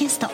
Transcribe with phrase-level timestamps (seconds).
[0.00, 0.28] キャスト。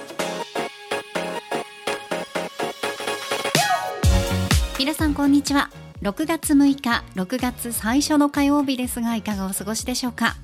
[4.78, 5.72] 皆さんこんにちは。
[6.02, 10.36] 6月6日6月最初の火曜日ですがいかがお過ごしでしょうか？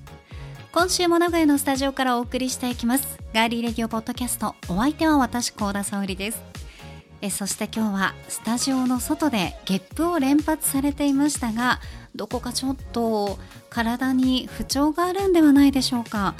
[0.72, 3.20] 今週も名古屋のスタジオからお送りしていきます。
[3.32, 6.42] ガーリーレディオポッドキャストお相手は私高田沙織です。
[7.20, 11.78] えそして今日はスタジオの外でゲップを連発されていましたが
[12.16, 13.38] どこかちょっと
[13.70, 16.34] 体に不調があるんではないでしょうか？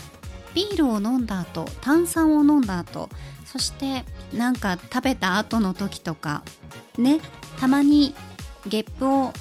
[0.55, 3.09] ビールを飲んだ後炭酸を飲んだ後
[3.45, 6.43] そしてなんか食べた後の時とか
[6.99, 7.21] ね
[7.59, 8.15] たまに
[8.67, 9.33] ゲップを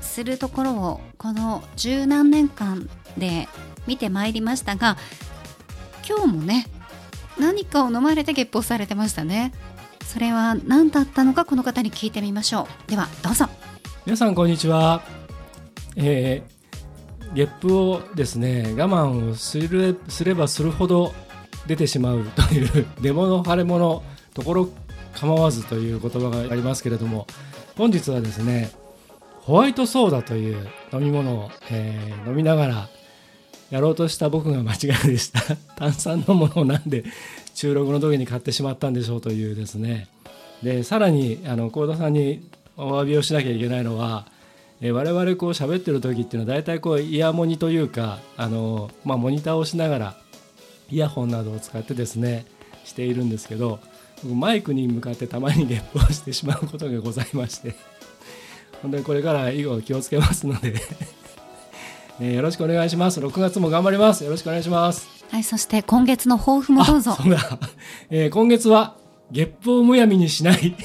[0.00, 3.48] するところをこの十何年間で
[3.86, 4.96] 見てまいりましたが
[6.08, 6.66] 今日もね
[7.38, 9.52] 何かを飲まれてゲップをされてましたね。
[10.06, 12.90] それは何だったのかこの方に聞いてみましょう。
[12.90, 13.46] ではどうぞ。
[14.04, 15.02] 皆さんこんにちは、
[15.96, 16.61] えー、
[17.34, 21.14] ゲップをですね我慢をするすればするほど
[21.66, 24.02] 出てしまうという 出物腫れ物
[24.34, 24.68] ところ
[25.14, 27.26] 構わずという言葉がありますけれども
[27.76, 28.70] 本日はですね
[29.42, 32.88] ホワイトソーダという飲み物を、えー、飲みながら
[33.70, 35.40] やろうとした僕が間違いでした。
[35.76, 37.04] 炭酸のものをなんで
[37.54, 40.08] 収録の時に買ってしまったんでしょうというですね。
[40.62, 42.46] でさらにあの幸田さんに
[42.76, 44.26] お詫びをしなきゃいけないのは、
[44.82, 50.16] えー、我々こう喋ってる時っていうのは大体こうイヤモニというかあの、まあ、モニターをしながら
[50.90, 52.44] イヤホンなどを使ってですね
[52.84, 53.78] しているんですけど
[54.24, 57.74] マイクに向かってたまにゲップをしてしまうことがございまして
[58.82, 60.74] 本当にこれから以後気をつけますので
[62.20, 63.20] えー、よろしくお願いします。
[63.20, 64.22] 6月も頑張ります。
[64.22, 65.24] よろしくお願いします。
[65.30, 67.12] はいそして今月の抱負もどうぞ。
[67.14, 67.58] そうだ、
[68.10, 68.96] えー、今月は
[69.30, 70.76] ゲップをむやみにしない。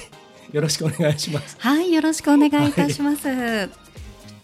[0.54, 1.58] よろしくお願いします。
[1.60, 3.70] はいよろしくお願いいたします、はい、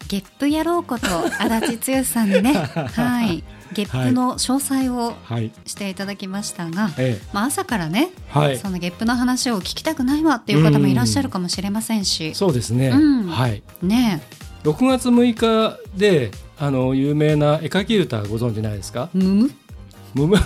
[0.08, 1.06] ゲップ野郎こと
[1.40, 2.52] 足立剛さんにね。
[2.94, 3.42] はい。
[3.72, 5.14] ゲップの詳細を
[5.66, 13.62] していただきましたが、はい、まあ、朝からね、はい、そのゲップの話を聞きたくないわっていう方もいらっしゃるかもしれませんし、うそうですね、うん、はい。
[13.82, 14.22] ね
[14.62, 19.08] 6月6日であの有名な絵描き歌ご存知ないですか？
[19.12, 19.50] む
[20.14, 20.36] むむ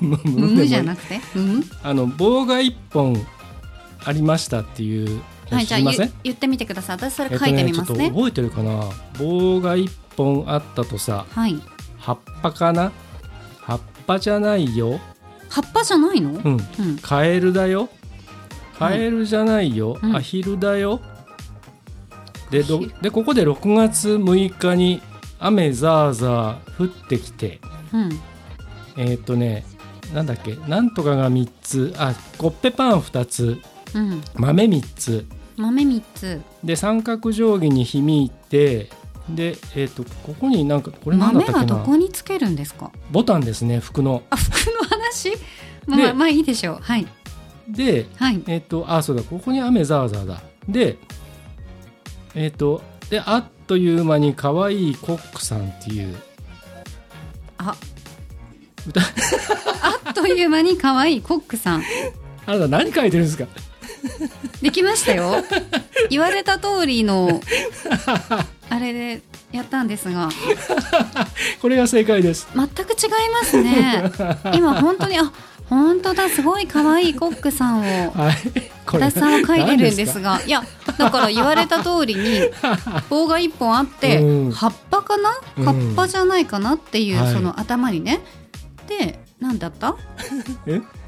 [0.00, 1.20] むむむじゃなくて？
[1.34, 3.20] むあの棒が一本
[4.02, 5.20] ありましたっていう
[5.50, 5.80] はいじゃあ
[6.24, 6.96] 言ってみてください。
[6.96, 8.84] 私それ書いてみますね、えっと、覚えてるかな？
[9.18, 11.60] 棒が一本あったとさ、はい、
[11.98, 12.92] 葉っぱかな？
[13.60, 15.00] 葉っぱじゃないよ。
[15.48, 17.88] 葉っぱじゃないの、うん、うん、カエルだよ。
[18.78, 21.00] カエルじゃないよ、アヒルだよ。
[22.50, 22.62] で
[23.02, 25.02] でここで6月6日に
[25.38, 27.60] 雨ザーザー降ってきて、
[27.92, 28.20] うん、
[28.96, 29.64] えっ、とね
[30.14, 30.56] なんだっけ？
[30.68, 31.94] なんとかが3つ。
[31.98, 33.60] あコッペパン2つ、
[33.94, 35.26] うん、豆3つ
[35.58, 36.40] 豆3つ。
[36.64, 38.88] で三角定規に響いて
[39.28, 41.58] でえっ、ー、とここになんかこれ何だったっけな？
[41.58, 42.90] 豆はどこにつけるんですか？
[43.10, 44.22] ボタンですね服の。
[44.30, 45.32] あ服の話？
[45.86, 46.78] まあまあいいでしょう。
[46.80, 47.06] はい。
[47.68, 50.40] で、はい、えっ、ー、とあそうだここに雨ザーザーだ。
[50.68, 50.96] で
[52.34, 56.16] えっ、ー、とであっという間に可愛いコックさんっていう。
[57.58, 57.74] あ。
[58.86, 59.00] 歌。
[59.82, 61.82] あっという間に可愛いコックさん。
[62.46, 63.46] あなた何書いてるんですか？
[64.62, 65.44] できましたよ。
[66.10, 67.40] 言われた通りの
[68.70, 70.28] あれでやったんですが。
[71.60, 72.48] これが正解です。
[72.54, 74.12] 全く違いますね。
[74.54, 75.32] 今本当にあ
[75.68, 80.40] 本当だすごい可愛いコックさんを、はい、田さんは書いてるんですが。
[80.46, 80.64] いや
[80.98, 82.40] だから言われた通りに
[83.08, 85.30] 棒が一本あって、うん、葉っぱかな？
[85.64, 86.74] 葉っぱじゃないかな？
[86.74, 88.20] っていう、うん、その頭にね。
[88.88, 89.96] で何だった？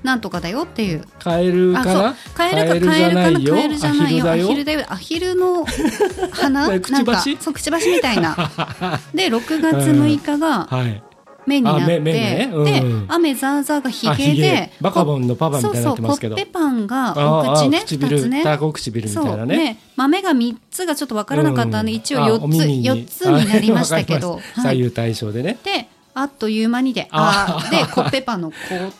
[0.03, 1.05] なんとかだよっていう。
[1.19, 2.17] カエルかな？
[2.35, 3.41] カエルかカエルかな？
[3.41, 4.31] カエルじゃないよ。
[4.31, 4.85] アヒルだよ。
[4.89, 5.65] アヒルの
[6.33, 7.37] 花くちばし？
[7.41, 8.37] そうくちばしみたいな。
[9.15, 11.03] で6月6日が、はい。
[11.47, 12.51] 目になって、ね。
[12.53, 16.37] うん、で雨ザーザーがひげでバカボンのパパみたいになってますけど。
[16.37, 18.45] そうそうコッペパンがお口ね唇つね。
[18.45, 19.57] タコ唇みたいなね。
[19.57, 25.59] ね豆が3つがちょっと分からなかったんで、うん、一応4つ四つになりましたけど、 左右対称でね。
[25.65, 28.92] であっという間にであでコッペパンのこう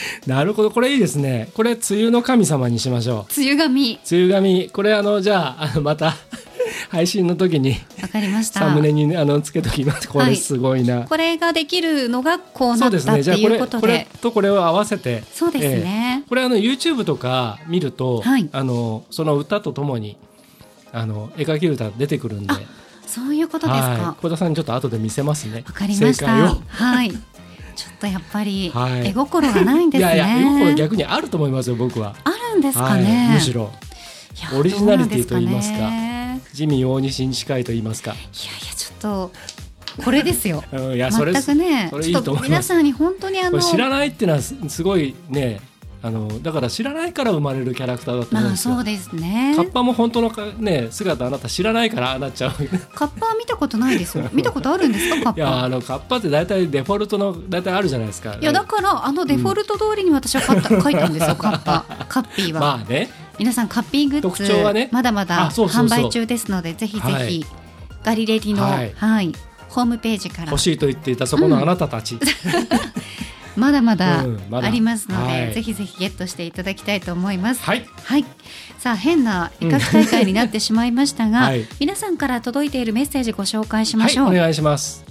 [0.26, 0.70] なるほど。
[0.70, 1.48] これいいですね。
[1.54, 3.40] これ梅雨の神様にしましょう。
[3.40, 4.00] 梅雨神。
[4.10, 4.70] 梅雨神。
[4.70, 6.14] これあのじゃああのまた
[6.90, 8.60] 配信の時にわかりました。
[8.60, 10.08] サムネにあのつけときます。
[10.08, 13.80] これすごいな、はい、これができるのがこうなったっていうことで。
[13.80, 20.16] これとこれを合わせてそうですね、えー、これあの YouTube とか見ると、はい、あのその歌とともに
[20.92, 22.54] あの絵描き歌出てくるんで
[23.06, 24.16] そういうことですか？
[24.20, 25.62] 小田さんにちょっと後で見せますね。
[25.66, 26.26] わかりました。
[26.26, 27.10] はい。
[27.10, 27.18] ちょ
[27.90, 28.72] っとやっぱり
[29.04, 32.16] 絵心がないんですね、はい、いやいや絵心逆にあると思いますよ僕は。
[32.24, 33.70] あるんですかね、はい、むしろ。
[34.58, 35.90] オリジナリティと言いますか。
[36.54, 38.12] ジミー大西に近いと言いますか。
[38.12, 38.24] いやい
[38.66, 39.32] やちょっと
[40.02, 40.64] これですよ。
[40.72, 41.90] うんいやそれ全くね。
[42.02, 45.60] いい皆さんに本当にあの知らないっていうのはすすごいね
[46.06, 49.54] あのだから知らないから生まれるキャラクターだと思うんまあですよ、そうですね。
[49.56, 52.52] カッパも本当のか、ね、姿あなた知らないからああなっちゃう
[52.94, 54.28] カッパは見たことないですよ。
[54.32, 55.40] 見たことあるんですかカッパ？
[55.40, 58.36] いやあのカッパって大体デフォルトの大体あるじゃないですか。
[58.40, 61.84] いやだからあのデフォルト通りに私は買った、書いたんですよカッパ。
[62.08, 63.10] カッピーは、 まあね。
[63.38, 64.88] 皆さんカッピーグッ特ズ徴はね。
[64.92, 67.46] まだまだ販売中ですのでぜひぜひ、はい。
[68.04, 69.34] ガリレディの、ははいい
[69.68, 70.50] ホームページから。
[70.50, 72.20] 欲しいと言っていたそこのあなたたち、ま
[72.78, 72.78] だ
[73.56, 73.84] まだうん
[74.50, 77.62] まだありますので、はいぜひぜひゲットしていただきたいと思います。
[77.62, 78.24] はいはい、
[78.78, 84.28] さあ変な威嚇大会になってしまいましたが、 はい皆さんから届いているメッセージご紹介しまはいしょう。
[84.28, 85.04] お願いします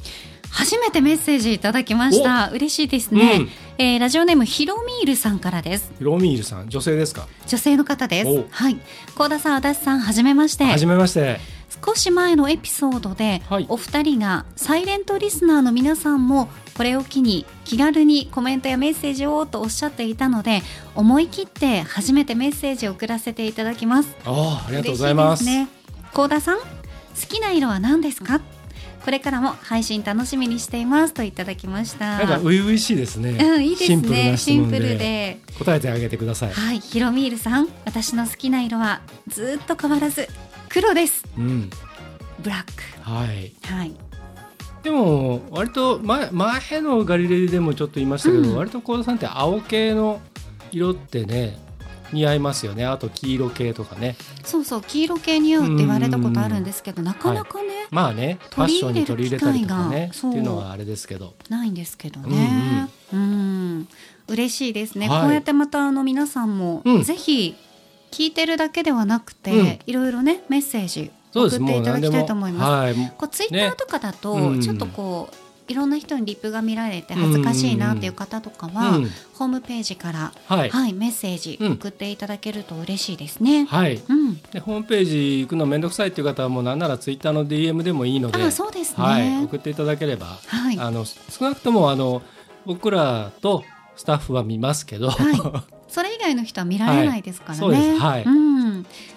[0.50, 2.50] 初めてメッセージいただきました。
[2.54, 3.22] 嬉しいですね。
[3.40, 5.92] うんえーラジオネームヒロミールさんからです。
[6.00, 7.28] ロミールさん女性ですか？
[7.46, 8.46] 女性の方ですお。
[8.50, 8.78] はい。
[9.18, 10.64] 高田さん、足立さん、はじめまして。
[10.64, 11.42] はじめまして
[11.86, 13.66] 少し前のエピソードで、はい。
[13.70, 20.62] お二人がサイレントリスナーの皆さんもこれを機に気軽にコメントやメッセージをとおっしゃっていたので
[20.94, 24.16] 思い切って初めてメッセージを送らせていただきます。
[24.26, 25.44] ああありがとうございます。
[25.44, 25.68] ね。
[26.14, 26.64] 高田さん好
[27.28, 28.42] きな色は何ですか？
[29.04, 32.18] これからも配信楽しみにしていますといただきました。
[32.18, 35.40] なんか初々しいですね、うんいいですシンプルねシンプルでで。
[35.60, 40.28] 答えてあげてください、はいヒロミールさん私の好きな色はずっと変わらず
[40.76, 41.24] 黒です。
[41.38, 41.70] うん。
[42.42, 43.54] ブラッはい。
[43.66, 43.94] クはい。
[44.84, 48.56] でも割と前前のガリレディでもちょっと言いましたけど、うん。
[48.58, 50.20] 割と幸田さんって青系の
[50.74, 51.58] 色ってね
[52.12, 52.86] 似合いますよね。
[52.86, 54.18] あと黄色系とかね。
[54.44, 61.36] そうそう黄色系似合うって言われたことあるんですけどなかなかね、まあねファッションに取り入れたりとかねっていうのはあれですけど。
[61.48, 62.90] ないんですけどね。
[63.14, 63.88] うん。
[64.28, 65.22] 嬉しいですね、はい。
[65.22, 67.04] こうやってまたあの皆さんも、うん。
[67.04, 67.56] ぜひ
[68.16, 69.80] 聞いてるだけではなくて、うん。
[69.86, 72.72] いろいろねメッセージ送っていただきたいと思います。
[72.72, 72.94] はい。
[72.94, 74.48] もこうツイッターとかだと、ね。
[74.48, 74.62] うん。
[74.62, 79.10] ちょっとこういろんな人にリップが見られて恥ずかしいなっていう方とかうは、うん。
[79.34, 80.70] ホームページから、はい。
[80.70, 81.72] はい、メッセージうん。
[81.74, 83.66] 送っていただけると嬉しいですね。
[83.66, 83.98] はい。
[84.08, 89.04] うん、でホームページ行くのめんどくさいっていう方はもうなんならツイッターの DM でもいいのであそうですね。
[89.04, 90.80] はい、送っていただければ、はい。
[90.80, 92.22] あの少なくともあの
[92.66, 93.66] 僕らと
[93.98, 95.38] スタッフは見ますけど、はそれ以
[96.26, 97.98] 外の人は見られないですからね。
[97.98, 98.26] はい。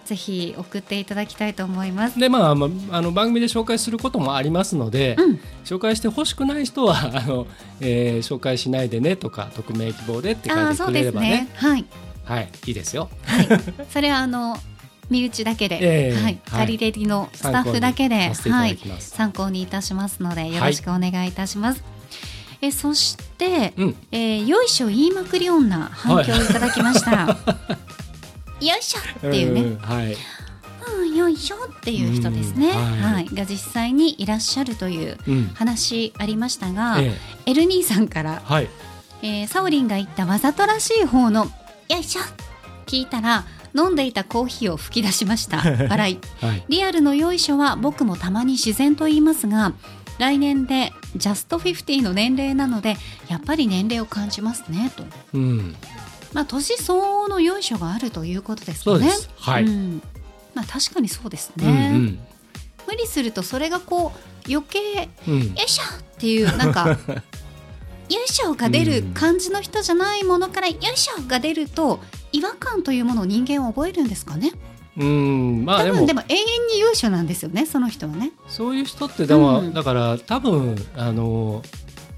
[0.04, 2.18] ぜひ送っていただきたいと思います。
[2.18, 7.46] でまあ、まあ、あの番組で紹介することもありますので、うん、紹介してほしくない人は あの、
[7.80, 11.48] えー紹介しないでねとか匿名希望でって書いてくれればね。
[11.58, 11.70] すね。
[11.70, 11.84] はい、
[12.24, 12.48] はい。
[12.66, 13.10] いいですよ。
[13.24, 13.48] はい、
[13.90, 14.56] それはあの
[15.10, 16.14] 身内だけで、ええ。
[16.14, 16.38] はい、はい。
[16.50, 21.97] ガリレディのスタッフだけで、はい、参考にいたしますのでよろしくお願いいたします。
[22.60, 23.96] えそして、うん。
[24.10, 26.46] えーよいしょ言いまくり女反響い。
[26.48, 27.10] ただきました。
[28.60, 30.16] よいしょっていうね、んはい。
[30.98, 33.26] うん、よいしょっていう人ですね、うんは、はい。
[33.26, 35.50] いが実際にいらっしゃるといううん。
[35.54, 37.16] 話ありましたが、え
[37.46, 37.50] え。
[37.50, 38.68] エルニーさんから、はい。
[39.22, 41.50] えーサオリンが言ったわざとらしい方の
[41.88, 42.22] よいしょ
[42.86, 43.44] 聞いたら
[43.74, 45.58] 飲んでいたコーヒーを吹き出しました。
[45.88, 46.18] 笑い。
[46.44, 46.64] はい。
[46.68, 49.72] リアルのよいしょは僕もたまに自然と言いますが
[50.18, 52.96] 来年でジャスト50の年齢なので
[53.28, 55.04] やっぱり年齢を感じますねと。
[55.34, 55.76] うん。
[56.32, 59.30] まあ年相応のよいしょがあるということですそうよねです。
[59.36, 60.02] はい、うん。
[60.54, 62.18] まあ確かにそうですね、うん
[62.86, 64.12] 無理するとそれがこ
[64.46, 65.48] う余計うんうん。
[65.48, 66.88] よいしょっていうなんか
[68.08, 72.00] よいしょが出る感じの人じゃないものからよいしょが出ると
[72.32, 74.52] 違和感というものを人間は覚えるんですかね
[74.98, 75.96] うんまあ多でも。
[75.98, 78.32] 分でも永遠によいしょなんですよねその人はね。
[78.48, 79.72] そういう人ってでも、うん。
[79.72, 81.62] だから多分あの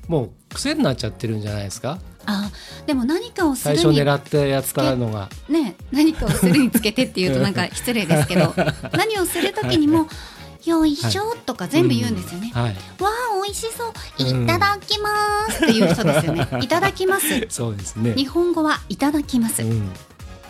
[0.09, 1.99] もう癖になっちゃってるんじゃないですか？
[2.27, 2.51] あ
[2.87, 5.29] でも何かをす最るに初狙ってやったのが。
[5.49, 8.55] ね何かをするにつけてっていうとなんか失礼ですけど
[8.97, 10.07] 何をする時にも
[10.67, 12.51] 「よいしょ」とか全部言うんですよね。
[12.55, 12.77] はい。
[13.03, 13.93] わあ美味しそう。
[14.35, 15.09] うんいただきま
[15.51, 15.65] す。
[15.65, 16.49] っていう人ですよね。
[16.63, 17.47] いただきます。
[17.49, 18.15] そうですね。
[18.15, 19.63] 日本語はいただきます。
[19.63, 19.91] うん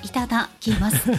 [0.03, 1.11] いただきます。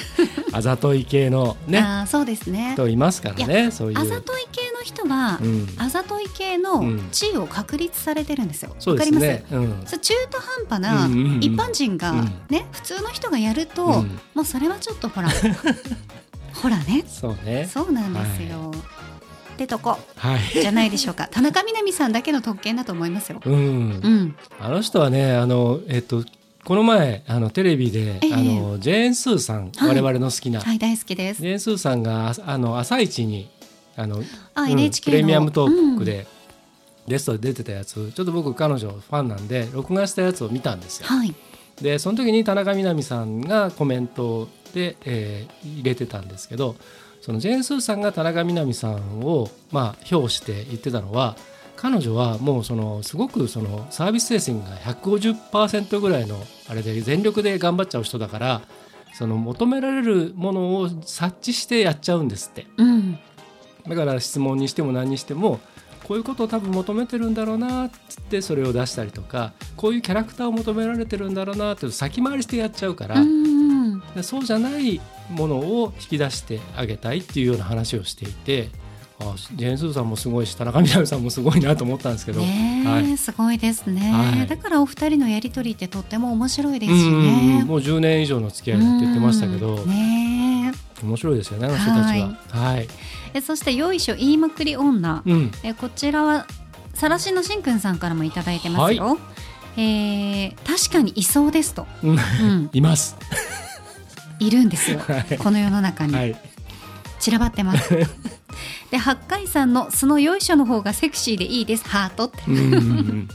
[0.52, 1.78] あざとい系のね。
[1.78, 2.72] あーそうですね。
[2.74, 3.98] 人いますからねそういう。
[3.98, 5.68] あざとい系の人は、うん。
[5.78, 8.74] あざとい系のうん地位を確立されてるんですよ。
[8.78, 9.26] そうわかります？
[9.26, 9.44] ね。
[9.50, 9.84] うん。
[9.84, 9.96] 中
[10.30, 11.06] 途半端な
[11.40, 12.32] 一般人がうん。
[12.48, 14.20] ね、普通の人がやると、うん。
[14.34, 15.28] もうそれはちょっとほら
[16.54, 17.04] ほらね。
[17.08, 17.68] そうね。
[17.72, 18.72] そうなんですよ。
[19.54, 19.98] ってとこ。
[20.16, 20.40] はい。
[20.60, 21.28] じゃないでしょうか。
[21.30, 23.40] 田中みな実さんだけの特権だと思いますよ。
[23.44, 23.54] うん。
[23.54, 26.24] うん、あの人はねあのえっと
[26.64, 28.34] この前あのテレビで、ええ。
[28.34, 29.88] あのジェーン・スーさん、はい。
[29.88, 31.42] 我々の好きな、はい大好きです。
[31.42, 31.48] ジ。
[31.48, 33.50] ェーン・スーさんがああの朝一に
[33.96, 34.22] あの
[34.54, 35.16] あ、うん NHK プの。
[35.18, 36.04] レミアムトークうん。
[36.04, 36.26] で
[37.08, 41.06] ゲストで出てたやつちょっと僕彼女ファンなんで録画したやつを見たんですよ。
[41.06, 41.34] はい。
[41.80, 46.76] でその時に田中みな実さんがコメントで、えー入れてたんですけど
[47.20, 51.36] そのジェーン・スーさんが田中みな実さんを、まあ、評して言ってたのは
[51.80, 56.36] 彼女はもうそのすごくそのサービス精神が150%ぐらいの
[56.68, 58.60] あれで全力で頑張っちゃう人だから
[59.14, 62.66] その求められるものを察知してやっちゃうんですって。
[62.76, 63.18] うん。
[63.88, 65.58] だから質問にしても何にしても
[66.04, 74.00] こういうことを多分求めてるんだろうなっつってそれを出したりとかこういうキャラクターを求められてるんだろうなって先回りしてやっちゃうから、うん。
[74.14, 78.68] でそうじゃないものを引き出してあげたいっていうような話をしていて
[79.20, 84.46] あジェーン・スーさんもすごいし田中みな実さんもすごいなと思ったんですけど、はい、すごいですね、はい。
[84.46, 87.64] だからお二人のやりとりってとっても面白いですしうんうんうんね。
[87.64, 90.72] もう10年以上の付き合いだって言ってましたけど、うんね
[91.02, 92.36] 面白いですよねあの人たちは。
[92.48, 92.88] はい、え
[93.34, 95.50] えそしてよいしょ言いまくり女、うん。
[95.62, 96.46] えこちらは
[96.94, 99.18] さらしのしんくんさんからもいただいてますよ。
[99.76, 102.10] えー確かにいそうですと、うん。
[102.10, 103.16] うん、 います。
[104.40, 104.98] いるんですよ。
[105.06, 105.38] はい。
[105.38, 106.36] この世の中に、はい、
[107.20, 107.90] 散らばってます。
[108.90, 111.88] で八海さんの「素のよいしょ」の方がセクシーでいいです。
[111.88, 112.42] ハートって。
[112.48, 112.56] うん。
[112.56, 112.72] うん。
[112.72, 113.28] うん、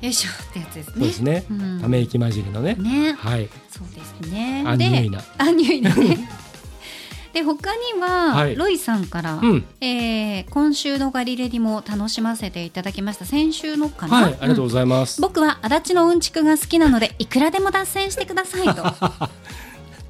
[0.00, 0.92] よいしょってやつですね。
[0.94, 1.44] そうですね。
[1.50, 1.80] うん。
[1.82, 2.74] ため息混じりのね。
[2.76, 3.12] ね。
[3.12, 3.48] はい。
[3.70, 4.64] そうですね。
[4.66, 5.18] アンニュイな。
[5.18, 6.28] でアンニュイなね。
[7.34, 8.56] で他には、はい。
[8.56, 9.64] ロイさんから、うん。
[9.82, 13.26] えー今週のガリレディも楽しませていただきました。
[13.26, 15.20] 先週のかな、はい、ありがとううんございます。
[15.20, 18.82] 僕は足立のうんちくが好きなのでいくらでも脱線してくださいと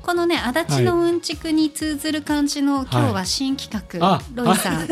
[0.07, 4.89] このね足立のうんちくに通ずる感じの、今日は新企画、あロイさん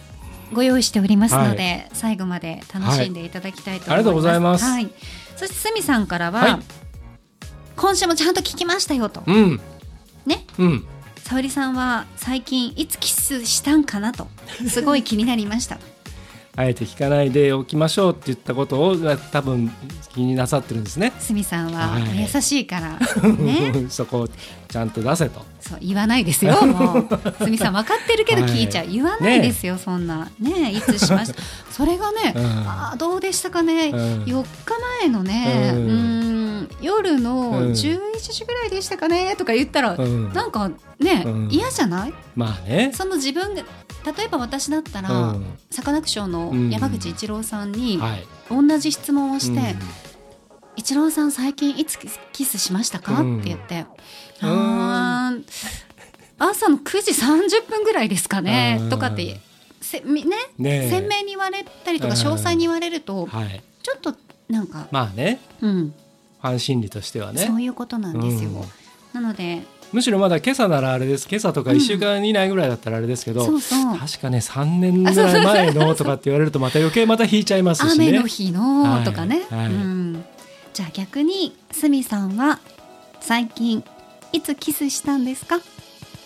[0.54, 3.96] ご用意しておりますので、最後まで楽しんでいただきたいと思います、はい。
[3.96, 4.64] ありがとうございます。
[4.64, 4.90] はい、
[5.36, 6.58] そしてすみさんからは、はい。
[7.76, 9.22] 今週もちゃんと聞きましたよと。
[9.26, 9.60] うん。
[10.24, 10.46] ね。
[10.58, 10.86] うん。
[11.24, 14.28] 沙織さんは最近いつキスしたんかなと
[14.68, 15.78] すごい気になりました
[16.56, 18.96] あえて聞かないでおきましょうって言ったことを
[19.32, 19.72] 多分
[20.14, 21.12] 気になさってるんですね。
[21.18, 22.28] すみさんははい。
[22.32, 23.86] 優しいから、 ね。
[23.88, 24.28] そこを
[24.68, 25.44] ちゃんと出せと。
[25.60, 26.54] そう言わないですよ
[27.42, 30.28] すみ さん分かってるけど聞いちゃう、はい言わないですよ、そんな。
[30.38, 31.42] ねいつしました。
[31.72, 32.44] それがね、うん。
[32.68, 33.96] あーどうでしたかね、うん。
[34.24, 34.46] 4日
[35.00, 37.72] 前のね、ううんん、夜のうん。
[37.72, 37.98] 11
[38.30, 40.32] 時ぐらいでしたかねとか言ったら、うん。
[40.32, 40.70] なんか
[41.00, 41.48] ね、うん。
[41.50, 42.14] 嫌じゃない？
[42.36, 42.92] まあね。
[42.94, 43.62] その自分が
[44.04, 45.58] 例えば私だったら、うん。
[45.70, 48.26] サカナクションの山口一郎さんにはい。
[48.50, 49.78] 同じ質問をして、うん
[50.76, 51.96] 一郎さん最近いつ
[52.32, 53.38] キスしましたか、うん。
[53.38, 53.86] って言って。
[54.42, 55.44] うんあー
[56.36, 58.90] 朝の9時30分ぐらいですかねうん。
[58.90, 59.38] とかって
[59.80, 60.36] せみね？
[60.58, 60.90] ねえ。
[60.90, 62.20] 鮮明に言われたりとかうん。
[62.20, 63.62] 詳細に言われるとはい。
[63.84, 64.16] ちょっと
[64.48, 65.38] なんか、まあね。
[65.60, 65.94] うん。
[66.42, 67.46] ファン心理としてはね。
[67.46, 68.50] そういうことなんですよ。
[68.50, 69.22] うん。
[69.22, 69.62] なので
[69.94, 71.28] むしろまだ今朝ならあれです。
[71.30, 73.96] 今朝とかうん1週間以内ぐらいだったらあれですけど、そうそう。
[73.96, 78.08] 確かね3年ぐらい前のとかって言われるとまた余計また引いちゃいますしね。
[78.08, 80.24] 雨の日のはいとかね、はいうん、
[80.72, 82.58] じゃあ逆にすみさんは
[83.20, 83.84] 最近
[84.32, 85.60] いつキスしたんですか？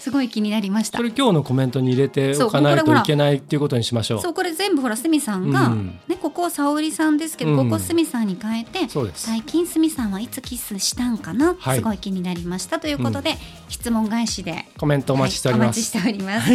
[0.08, 4.20] すごい気になりましたそれ今日のコメントに入れておかないといけないっていうことにしましょう。
[4.22, 8.88] そうこれ全部ほらすみさんが、うんね、ここは沙織さんですけど、うんここすみさんに変えて。
[9.14, 13.36] 最近すみさんはいつキスしたんかな、はいすごい気になりましたということで、
[13.68, 15.66] 質問返しでコメントお待ちしております。
[15.66, 16.50] はいお待ちしております。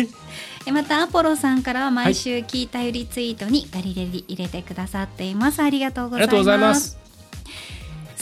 [0.66, 5.62] えまたアポロさんからは毎週聞いたよりツイートにガリレリ入れてくださっています。
[5.62, 6.74] ありがとうございま。
[6.74, 7.03] す。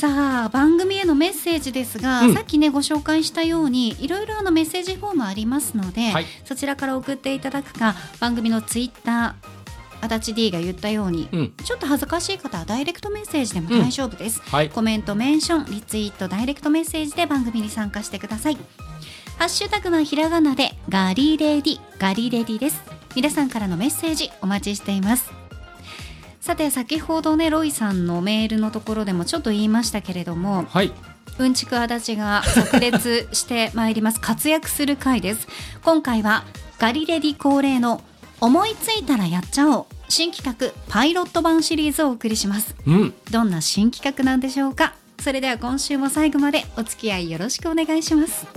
[0.01, 11.53] さあ番組へのメッセージですが、うんさっきねご紹介したようにいろいろあのメッセージフォームありますので、はいそちらから送っていただくか番組のツイッター足立 D が言ったように、うん。
[11.63, 14.41] ちょっと恥ずかしい方はダイレクトメッセージでも大丈夫です。
[14.41, 14.71] はい。
[14.71, 18.57] コメント、メンション、リツイート、ダイレクトメッセージで番組に参加してください。
[19.37, 22.81] ハッシュタグはひらがなでガリレディ、ガリレディです。
[23.15, 25.40] 皆さんからのメッセージお待ちしています。
[26.41, 30.91] さて、先ほどね、ロイさんのメールのところでもちょっと言いましたけれども、はい。
[31.37, 34.19] うんちく足立が炸裂してまいります。
[34.19, 35.47] 活躍する回です。
[35.83, 36.43] 今回は
[36.79, 38.01] ガリレディ恒例の
[38.39, 42.75] 思いついたらやっちゃおう新企画パイロット版シリーズをお送りします。
[42.87, 43.13] うん。
[43.29, 48.47] どんな新企画なんでしょうかそれでは今週も最後までお付き合いよろしくお願いします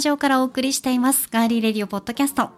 [0.00, 2.48] タジオからお送りしていますガーリーレディオポッドキャスト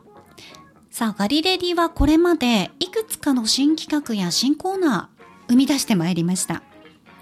[0.92, 6.62] さあ、ガリレディはこれまでいくつかの新企画や新コーナー生み出してまいりました。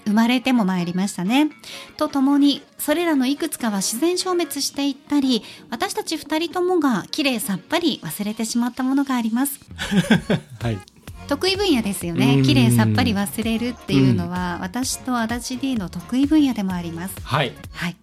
[0.05, 1.51] 生まれても参りましたね。
[1.97, 9.59] とともに、それらのいくつかは自然消滅していったり、私たち二人ともが綺麗さっぱり忘れてしまったものがあります。
[10.61, 10.79] はい。
[11.29, 17.97] 得意分野ですよねうん綺麗さっぱり忘れるっていうのは、私と足立 D の得意分野でもありますはいはい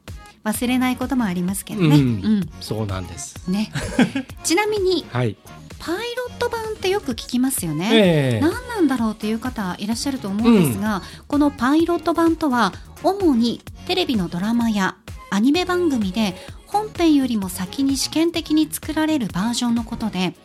[0.48, 2.40] 忘れないこともありますけどね、ううん。
[2.40, 3.50] んそうなんです。
[3.50, 3.72] ね。
[4.44, 5.36] ちなみにはい。
[5.80, 8.40] パイロット版ってよく聞きますよね、ええ。
[8.40, 12.74] 何なんだろうっていう方いらっしゃると思うんですが、このパイロット版とは
[13.04, 14.96] 主にテレビのドラマや
[15.30, 16.36] アニメ番組で
[16.66, 20.36] 本編よりも先に試験的に作られるバージョンのことで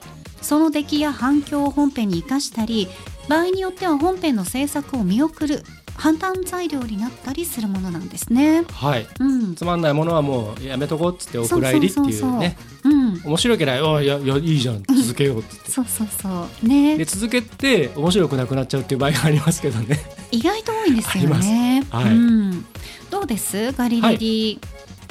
[0.41, 2.89] その出来や反響を本編に生かしたり
[3.29, 8.65] 場合によっては本編の制作を見送る判断材料になったりするものなんですね。
[8.73, 9.07] はい。
[9.21, 12.41] うん、つまんないものはもうやめとこうっつってお蔵入りってそうそうそうそういう。
[12.41, 15.71] ねうん、面白ければ「おいやいやいいじゃん続けよう」っつって。
[15.71, 16.67] そうそうそう。
[16.67, 16.97] ね。
[16.99, 20.01] で続けて面白くなくなっちゃうっていう場合がありますけどね。
[20.31, 21.29] 意外と多いんですよね。
[21.29, 21.97] あります。
[21.97, 22.17] はい。
[22.17, 22.67] うん、
[23.11, 23.73] どうです？
[23.73, 24.59] ガリレディ、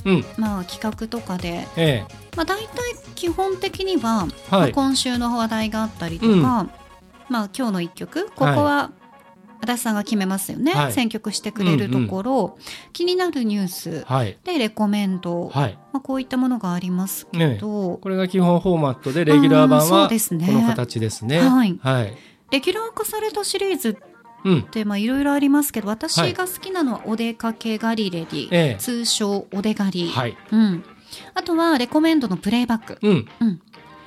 [0.05, 0.25] うん。
[0.37, 2.03] まあ、企画とかで、え
[2.35, 2.67] まあ、大体
[3.15, 4.61] 基本的には、えはい。
[4.61, 6.41] まあ今週の話題があったりとか、うん。
[7.29, 8.25] まあ、今日の一曲？
[8.25, 8.91] ここは
[9.61, 10.91] 足立さんが決めますよね、はい。
[10.93, 12.57] 選曲してくれるところ、
[12.93, 14.03] 気になるニュース。
[14.05, 14.37] はい。
[14.43, 15.77] でレコメンド、はい。
[15.93, 21.39] まあ、こういったものがありますけど、これが基本フォーマットでレギュラー版はこの形ですね。
[21.39, 21.79] はい。
[21.81, 22.17] はい。
[22.51, 23.97] レギュラー化されたシリーズ
[24.43, 24.59] うん。
[24.61, 26.33] ってまあいろいろありますけど私はい。
[26.33, 28.75] が好きなのは「お出かけガリレディ」ええ。
[28.79, 30.35] 通称「お出ガリ」はい。
[30.51, 30.83] うん、
[31.35, 33.27] あとはレコメンドのプレイバック、うん。
[33.39, 33.61] うん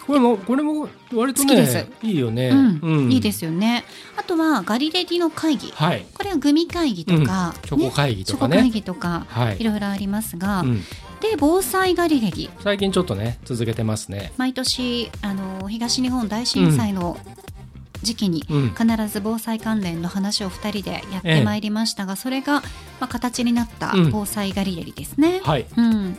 [0.07, 2.49] これもこれも割とねいいよね。
[2.51, 2.81] うん。
[2.83, 3.13] うん。
[3.13, 3.85] いいですよね。
[4.17, 5.73] あとはガリレディの会議。
[5.75, 6.07] はい。
[6.15, 9.61] これはグミ会議とか、チョコ会議とかチョコ会ね議とかはい。
[9.61, 10.81] いろいろありますが、うん。
[11.21, 14.33] で防災ガリレディ最近ちょっとね続けてますね。
[14.37, 17.17] 毎年あの東日本大震災の
[18.03, 18.75] 時期にうん。
[18.75, 22.61] 必ず防災関連の話を2人でやってまいりましたが、それが、
[23.01, 24.11] まあ、形になったうん。
[24.11, 25.41] 防災ガリレディですね。
[25.43, 25.67] はい。
[25.77, 26.19] うん、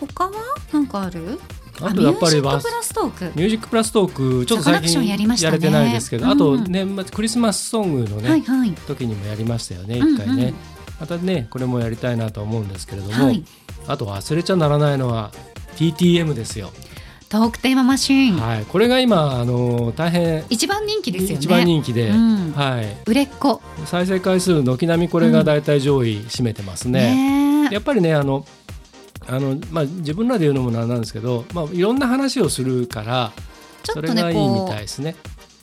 [0.00, 0.32] 他は
[0.72, 1.38] 何かある？
[1.80, 3.24] あとやっぱりはミュージックプラストーク。
[3.24, 5.16] ミュージックプラストークちょっと最近や
[5.50, 6.64] れてないですけど、あとうん。
[6.64, 8.72] 年末クリスマスソングのね、はいはい。
[8.72, 10.54] 時にもやりましたよねうん一回ね、うん
[11.00, 13.44] またねこれもやりたいなと思うんですけれども、はい。
[13.86, 15.30] あと忘れちゃならないのは
[15.76, 16.72] TTM ですよ、
[17.28, 21.34] トークテーママシーン、はい、これが今あの大変一番人気ですよね。
[21.36, 22.52] 一番人気で、うん。
[22.52, 23.60] はい、売れっ子。
[23.86, 27.68] 再生回数軒並みこれが大体上位占めてますね。
[27.68, 28.44] ねやっぱりねあの
[29.28, 33.32] あの、まあ、自分らで言うのもなんなんですけど、まあ、いろんな話をするから
[33.82, 35.14] ちょっとねそれがいいみこたいですね。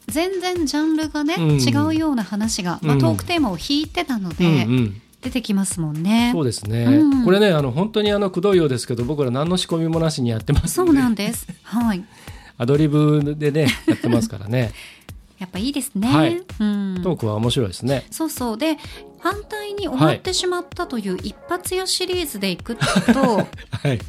[0.08, 6.30] う全然ジャンルがね、うん違うような話が、まあ、うんトークテーマを引いてたので、うんうん出てきますもんね。
[6.34, 11.47] そうですね、うんこれねあの本当にあのくどいようですけど僕ら何の仕込みもなしにやってますそうなんです。
[11.63, 12.04] はい。
[12.60, 14.71] アドリブでねやってますからね
[15.38, 16.08] やっぱいいですね。
[16.08, 16.38] はい。
[16.38, 17.02] うん。
[17.04, 18.06] トークは面白いですね。
[18.12, 18.58] そうそう。
[18.58, 18.78] で
[19.19, 22.82] 反対に終わってしまったという一発屋シリーズでいくと、
[23.71, 24.00] はい。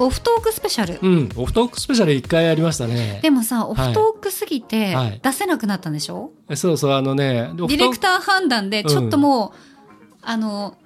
[0.00, 0.98] オフトークスペシャル。
[1.02, 3.18] うんオフトークスペシャル一回やりましたね。
[3.22, 5.20] でもさオフトークすぎてはい。
[5.22, 9.52] 出せなくなったんでしょ、そうそうあのねディレクター判断でちょっともう、
[10.22, 10.76] あの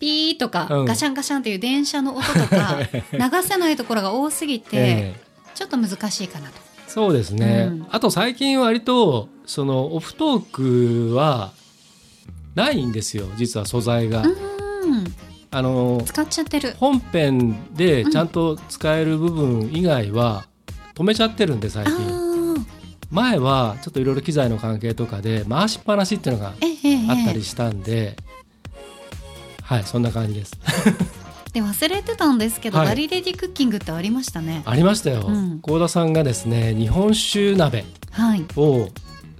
[0.00, 0.84] ピーとか、うん。
[0.84, 2.78] ガシャンガシャンっていう電車の音とか
[3.12, 5.20] 流せないところが多すぎて、ええ。
[5.54, 6.71] ちょっと難しいかなと。
[6.92, 7.86] そうですね、うん。
[7.90, 11.52] あと最近割とそのオフトークは
[12.54, 13.26] ないんですよ。
[13.36, 14.34] 実は素材が、うん。
[15.50, 16.74] あの使っちゃってる。
[16.78, 20.44] 本編でちゃんと使える部分以外は
[20.94, 22.64] 止めちゃってるんで最あ近ー。
[23.10, 26.56] 前はちょっといろいろ機材の関係とかで回しっぱなしっていうのがあっ
[27.26, 28.16] たりしたんで、
[29.62, 30.52] はいそんな感じです
[31.52, 34.62] で忘れてたんですけど、はいガリレディクッキングってありましたね。
[34.66, 38.44] ありましたようん幸、田さんがですね日本酒鍋はい。
[38.56, 38.88] を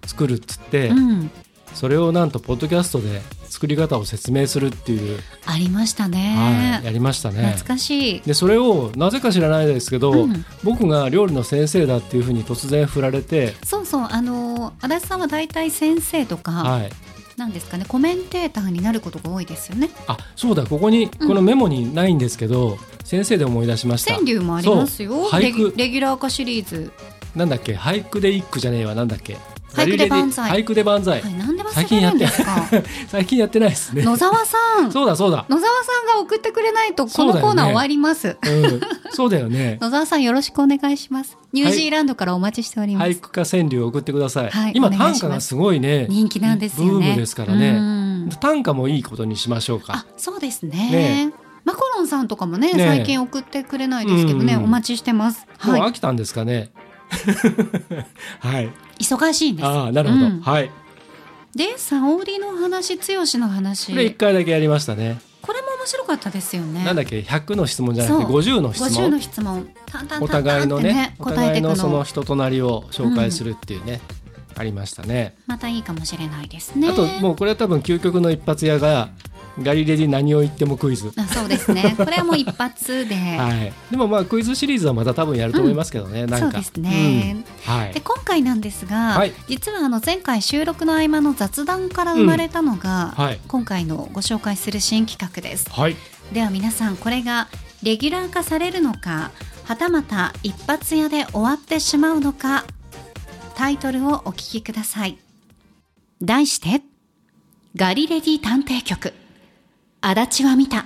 [0.07, 1.31] 作るっつって、うん。
[1.75, 6.81] それをなんとポッドキャストで作り方を説明するっていう、ありましたはい、ね。
[6.85, 8.21] やりましたね懐かしい。
[8.21, 16.91] でそれをなぜか知らないですけど、うん僕が料理の先生だっていうふうに突然振られて、そうそう、あのー、足立さんは大体先生とか、はい、
[17.37, 19.91] なんですかね、コメンテーターになることが多いですよね。
[20.07, 25.29] あそうだここにこのメモにないんですけど、先生で思い出しました川柳もありますよ。
[25.39, 26.93] レギレギュラー化シリーズ。
[27.35, 29.39] なんだっけ俳句で一句じゃねえわなんだっけ
[29.73, 32.69] 俳句で万歳俳句で万歳、はい、なんで忘れるんですか？
[33.09, 34.93] 最近やってない ですね野沢さん。
[34.93, 38.37] そうだそうだ、野沢さんが送ってくれないと、こそうだよねのコーナー終わります。
[38.43, 41.39] うん、そうだよね 野沢さんよろしくお願いします。
[41.53, 43.11] ニュージーランドからお待ちしております。
[43.11, 46.93] 俳句か川柳を送ってください、はい今短歌がすごいね人気なんですよね。
[46.93, 47.73] ブームですからうね
[48.27, 48.31] ん。
[48.41, 49.93] 短歌もいいことにしましょうか。
[49.95, 50.91] あ、そうですね。
[50.91, 51.33] ね
[51.65, 55.47] マコロンさんとかもね、ね最近送ってくれないですけどね、うんお待ちしてます。
[55.59, 55.81] はい。
[55.81, 56.71] もう飽きたんですかね。
[58.41, 58.71] はい。
[58.99, 59.67] 忙しいんです。
[59.67, 60.41] ああなるほど、うん。
[60.41, 60.71] はい。
[61.55, 63.03] で、沙織の話、剛
[63.39, 63.93] の話。
[63.93, 65.21] これ一回だけやりましたね、
[65.83, 66.85] 面白かったですよね。
[66.85, 69.69] なんだっけ100の質問じゃなくてそう50の質50問の質問。
[70.21, 72.05] お互いのってねお互いのそのの。
[72.05, 74.01] 人となりを紹介するっていうね、
[74.57, 75.37] ありましたね。
[75.47, 79.11] またいいかもしれないですねあともうこれは多分究極の一発屋が
[79.61, 81.13] ガリレディ何を言ってもクイズ。
[81.17, 83.73] あそうですねこれはもう一発で、 はい。
[83.91, 86.27] でもまあクイズシリーズはまた多分やると思いますけどね。
[86.27, 86.47] なんか。
[86.47, 87.75] そうですね、うん。
[87.75, 88.01] はいで。
[88.01, 93.39] 今回なんですが、はい実はあの前回収録の合間の雑談から生まれたのが、はい。
[93.47, 95.97] 今回のご紹介する新企画ですはい。
[96.33, 97.49] では皆さんこれが
[97.83, 99.33] レギュラー化されるのか
[99.65, 102.65] はたまた一発屋で終わってしまうのか
[103.63, 105.19] タイトルをお聞きください
[106.21, 106.83] 題して
[107.77, 109.15] ガリレディ探偵局
[110.01, 110.85] 足立は見た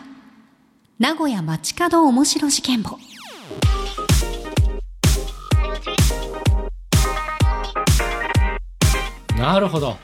[0.98, 2.98] 名古屋街角面白事件簿
[9.38, 9.96] なるほど。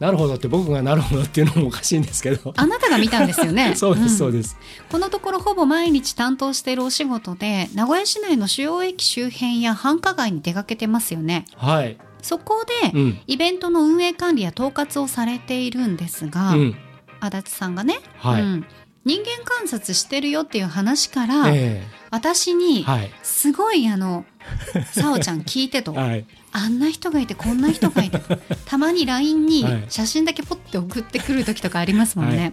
[0.00, 2.54] なるほどって僕がなるほどっていうのもおかしいんですけど。
[2.56, 4.56] あなたが見たんですよね そうですそうでです。
[4.90, 11.98] このところほぼ毎日担当しているお仕事で名古屋市内の主要駅周辺や繁華街に出かけてますよねはい。
[12.24, 13.18] そこで、うん。
[13.26, 16.76] イベントの運営管理や統括をされているんですが、うん。
[17.20, 18.42] 足立さんがね、はい。
[18.42, 18.66] うん
[19.06, 22.86] 人間観察してるよっていう話から、え私に。
[23.22, 24.24] すごいあの
[24.92, 26.24] 「さおちゃん聞いて」とはい。
[26.52, 28.18] 「あんな人がいてこんな人がいて」
[28.64, 32.38] たまに LINE にはい写真だけポッて送ってくる時とかありますもんね。
[32.38, 32.52] はい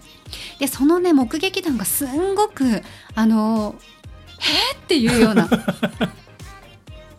[0.60, 2.84] でそのね目撃談がすんごく
[3.16, 3.76] あの
[4.40, 5.50] 「へーっていうような。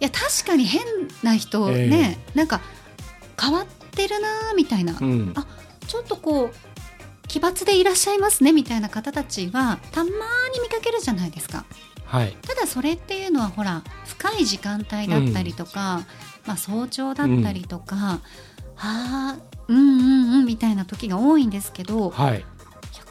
[0.03, 0.83] いや確かに変
[1.23, 2.61] な人ね、なんか
[3.41, 5.33] 変わってるなーみたいな、うん。
[5.37, 5.47] あ
[5.87, 10.13] ちょっとこう奇抜でいらっしゃいますねみたいな方たちはたまに
[10.61, 11.65] 見かけるじゃないですか
[12.05, 12.37] はい。
[12.43, 16.03] ただそれっていうのはほら深い時間帯だったりとか、
[16.47, 18.19] まあ、早朝だったりとか、
[18.79, 22.45] あーうんうんうんみたいな時が多いんですけどはい。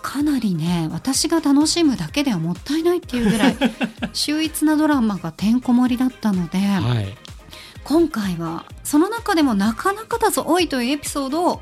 [0.01, 3.57] かなりね私が楽しむだけではもったいないっていうぐらい
[4.13, 7.15] 秀逸なドラマがてんこ盛りだったので、はい。
[7.83, 11.61] 今回はその中でもなかなかだぞ多いというエピソードを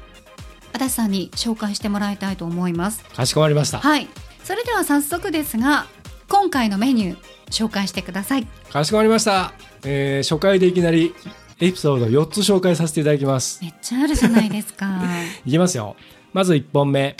[0.73, 3.03] 足立さんに紹介してもらいたいと思います。
[3.03, 3.79] かしこまりました。
[3.79, 4.07] はい
[4.43, 5.85] それでは早速ですが
[6.27, 7.17] 今回のメニュー
[7.51, 8.45] 紹介してください。
[8.71, 9.53] かしこまりました。
[9.83, 11.13] えー初回でいきなり
[11.59, 13.59] エピソード4つ紹介させていただきます。
[13.61, 14.87] めっちゃあるじゃないですか。
[15.45, 15.95] いきますよ。
[16.33, 17.15] まず1本目。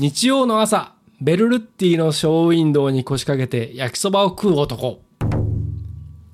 [0.00, 5.02] 日曜の朝、ベルルッティのショーウィンドウに腰掛けて焼きそばを食う男。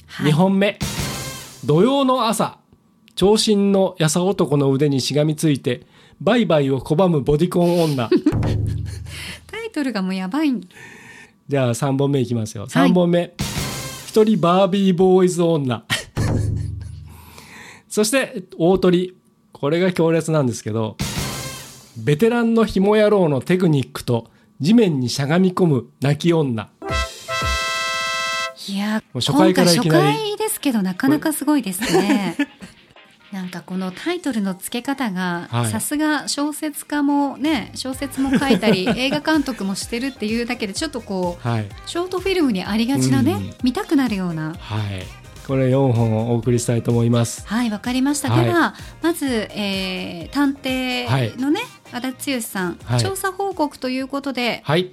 [0.07, 0.79] はい2本目。
[1.64, 2.59] 土曜の朝、
[3.14, 5.87] 長身のやさ男の腕にしがみついて、
[6.20, 8.11] バイバイを拒むボディコン女。
[9.50, 10.53] タイトルがもうやばい。
[11.48, 12.66] じゃあ3本目いきますよ。
[12.66, 13.33] 3本目。
[14.07, 15.85] 一人バービーボーイズ女。
[17.88, 19.16] そして、大鳥。
[19.53, 20.98] これが強烈なんですけど、
[21.96, 24.30] ベテランの紐野郎のテクニックと
[24.61, 26.68] 地面にしゃがみ込む泣き女。
[28.66, 32.37] いや初回からいきなり今回初回ですけどなかなかすごいですね。
[33.30, 41.66] なんかこのタイトルの付け方がはいさすが小説家もね小説も書いたり 映画監督もしてるっていうだけでちょっとこうはい。
[41.87, 45.04] ショートフィルムにありがちなね、うん見たくなるようなはい。
[45.46, 47.46] これ4本をお送りしたいと思います。
[47.46, 51.61] はいわかりました、はいではまず、えー探偵のね、
[51.94, 54.92] 足立剛さん、はい調査報告ということではい。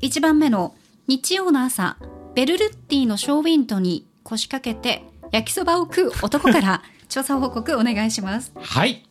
[0.00, 0.74] 1番目の
[1.06, 1.96] 日曜の朝
[2.34, 8.52] ベルルッティのショーウィンドに腰掛けて焼きそばを食う男から 調査報告お願いします。
[8.56, 9.04] はい。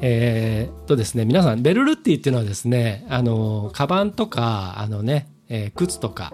[0.00, 6.32] えーっとですね、皆さん、ベルルッティっていうのはですね、あの、カバンとか、あのね、えー靴とか。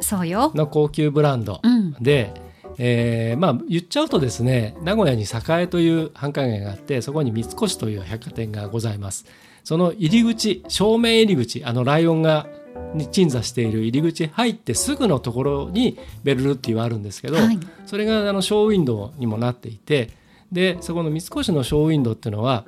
[0.55, 1.93] の高級ブランドうん。
[2.01, 2.33] で、
[2.79, 9.27] えーまあ言っちゃうとですね名古屋に栄という繁華街があってそこに三越という百貨店がございます
[9.65, 12.47] その入り口正面入り口あのライオンが
[12.95, 17.59] に鎮座している入り口入ってすぐのところにベルルッティはあるんですけど、はい。
[17.87, 20.11] それがあのショーウィンドウにもなっていて
[20.53, 22.65] でそこの三越のショーウィンドウっていうのは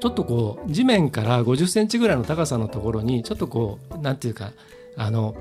[0.00, 4.52] ちょっとこう地面から50センチぐらいの高さのところにちょっとこうなんていうか
[4.96, 5.34] あの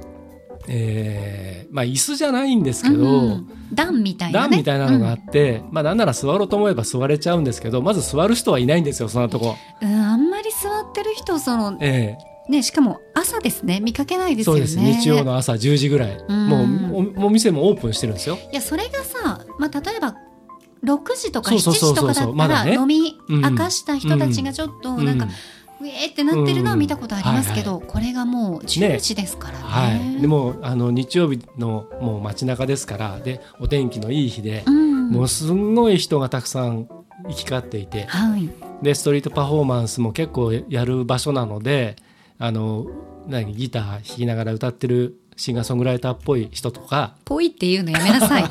[0.68, 4.50] えーまあ椅子じゃないんですけど、うん段みたいなね。
[4.50, 9.56] 段みたいなのがあって、まあなんなら座ろうと思えば座れちゃうんですけどまず座る人はいないんですよそんなとこ。
[9.82, 12.18] うん、うんあんまり座ってる人そのえ
[12.50, 13.80] ねしかも朝ですね。
[13.80, 14.66] 見かけないえですよね。
[14.66, 15.02] そうです。
[15.02, 16.48] 日曜の朝10時ぐらい、ん。
[16.48, 16.64] も
[17.22, 18.40] うお店もオープンしてるんですよ。
[18.52, 20.16] いやそれがさ、まあ、例えば
[20.84, 22.28] 6時とか7そうそうそうそう。
[22.28, 23.42] 時とかだったら飲みうん。
[23.42, 25.32] 明かした人たちがちょっとなんか、うん
[25.82, 29.64] ウェーってなってるのは見たことありますけど、これがもう10時ですからね。
[29.64, 36.88] はい、でもあの日曜日のもう街中ですからでお天気のいい日で、うん、もうすんごい人がたくさん
[37.28, 38.50] 行き交っていてはい、
[38.82, 41.96] でストリートパフォーマンスも結構やる場所なので
[42.38, 42.86] あの
[43.28, 47.16] 何ギター弾きながら歌ってるシンガーソングライターっぽい人とか。
[47.24, 48.44] ぽいっていうのやめなさい。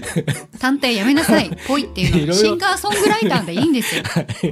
[0.58, 1.50] 探偵やめなさい。
[1.68, 2.32] ぽいっていうの。
[2.32, 4.02] シンガーソングライターでいいんですよ。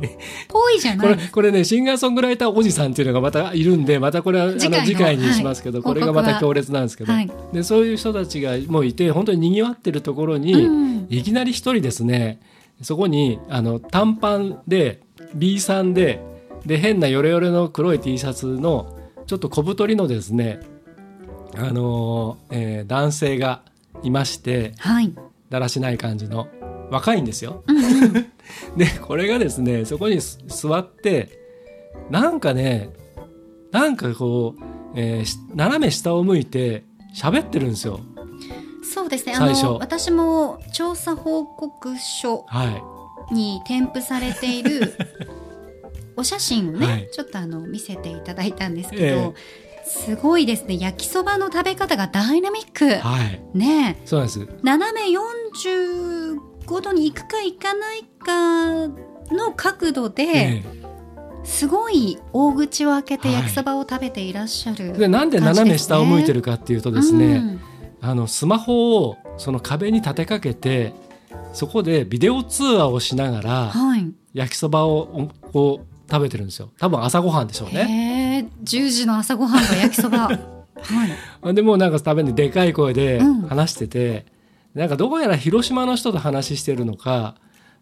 [0.47, 1.17] ぽいじゃこない。
[1.17, 5.85] れこれねシンガーソングライターおじさんっていうのがまたいるんでまたこれは次回の次回にしますけど、はい。
[5.85, 7.31] これがまた強烈なんですけど、はい。
[7.55, 11.07] でそういう人たちがもういて本当ににぎわってるところに、うん。
[11.09, 12.41] いきなり一人ですね
[12.83, 15.01] そこにあの短パンで
[15.35, 16.21] B さんで
[16.67, 20.61] で変なヨレヨレの黒い T シャツのちょっと小太りのですね
[21.57, 23.63] あのーえー男性が
[24.03, 25.13] いましてはい。
[25.51, 26.49] だらしない感じの
[26.91, 27.63] 若いんですよ。
[27.67, 28.13] うんうん。
[28.77, 31.29] でこれがですねそこにす座って
[32.11, 32.91] なんかね
[33.73, 34.63] なんかこう、
[34.97, 36.85] えーし斜め下を向いて
[37.15, 38.01] 喋ってるんですよ。
[38.83, 39.35] そうですね。
[39.35, 39.65] あ最初。
[39.65, 42.65] の私も調査報告書は
[43.31, 43.35] い。
[43.35, 44.93] に添付されている
[46.17, 47.09] お写真をね、 はい。
[47.13, 49.33] ちょっとあの見せていただいたんですけど、え
[49.85, 50.79] すごいですね。
[50.79, 53.41] 焼きそばの食べ方がダイナミック、はい。
[53.55, 54.01] ね。
[54.05, 54.47] そうです。
[54.63, 58.89] 斜め45度に行くか行かないか
[59.35, 60.63] の角度で、え
[61.45, 63.37] すごい大口を開けてはい。
[63.39, 67.61] 焼きそばを食べていらっしゃる、えでなんで斜め下を向いてるかっていうとですね、うん。
[68.01, 70.93] あのスマホをその壁に立てかけて
[71.53, 74.13] そこでビデオ通話をしながらはい。
[74.33, 76.71] 焼きそばをこう食べてるんですよ。
[76.79, 77.87] 多分朝ごはんでしょうね。
[78.61, 80.29] へえ10時の朝ごはんが焼きそば。
[80.29, 81.55] はい。
[81.55, 83.43] でもうなんか食べにでかい声でうん。
[83.43, 84.27] 話してて、
[84.75, 87.35] なんかどうやら広島の人と話してるのか、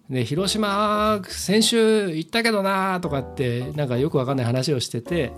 [0.08, 5.32] ね、広島先週行ったけどなとかってなんかよくわかんない話をしてて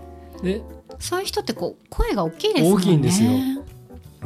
[0.45, 0.63] で
[1.01, 2.73] そういう人ってこう声が大きいですね。
[2.73, 3.31] 大きいんですよ。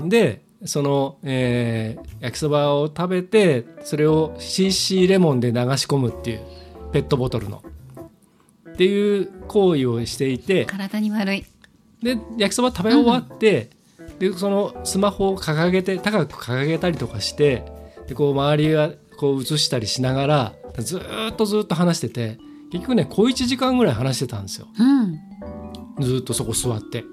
[0.07, 6.41] でその、えー焼きそばを食べてそれを CC レモンで流し込むっていう
[6.93, 7.63] ペットボトルの
[8.75, 11.45] っていう行為をしていて体に悪い。
[12.03, 13.71] で焼きそば食べ終わって、
[14.19, 17.65] でそのスマホを掲げて高く掲げたりとかして
[18.09, 22.39] でこう周りがこう映したりしながらずーっとずーっと話してて
[22.71, 24.67] 結局ね小1時間ぐらい話してたんですよ。
[24.79, 25.21] うん。
[26.05, 27.05] ずーっとそこ座って。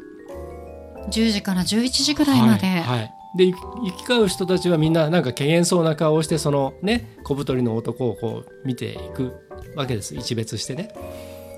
[1.10, 3.14] 10時から11時ぐらいまで、はいはい。
[3.38, 9.34] で行行き交う人たちはみんななんか怪げそうな顔をしてそのね小太りの男をこう見ていく
[9.76, 10.16] わけです。
[10.16, 10.94] 一別してね。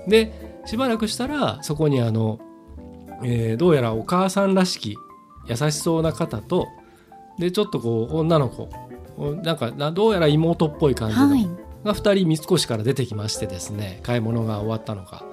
[0.06, 2.40] でしばらくしたらそこにあの、
[3.22, 4.96] えーどうやらお母さんらしき
[5.46, 6.68] 優しそうな方と
[7.38, 8.68] でちょっとこう女の子
[9.16, 11.48] おなんかなどうやら妹っぽい感じの、はい。
[11.84, 15.24] が2人三越から出てきましてですね買い物が終わったのか。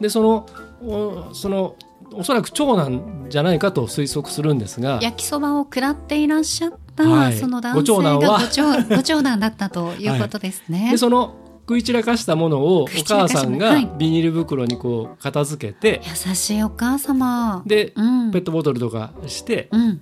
[0.00, 0.46] でその
[0.84, 1.76] おその
[2.14, 7.36] おそらく長男じゃないかと推測するんですが焼きそばを食らっていらっしゃった、はい。
[7.36, 8.40] その男性がご長男は。
[8.40, 10.90] ご長ご長男だったということですね。
[10.92, 11.34] でその
[11.72, 17.62] 食い散らかしたものをお母さんがビニール袋にこう片付けて、優しいお母様。
[17.64, 20.00] でうん、ペットボトルとかしてうん、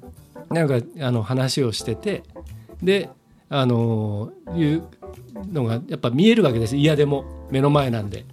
[0.49, 2.25] なんかあの話をしてて
[2.83, 3.09] で
[3.49, 4.83] あのいう
[5.53, 6.77] のがやっぱ見えるわけです。
[6.77, 8.25] 嫌でも目の前なんで。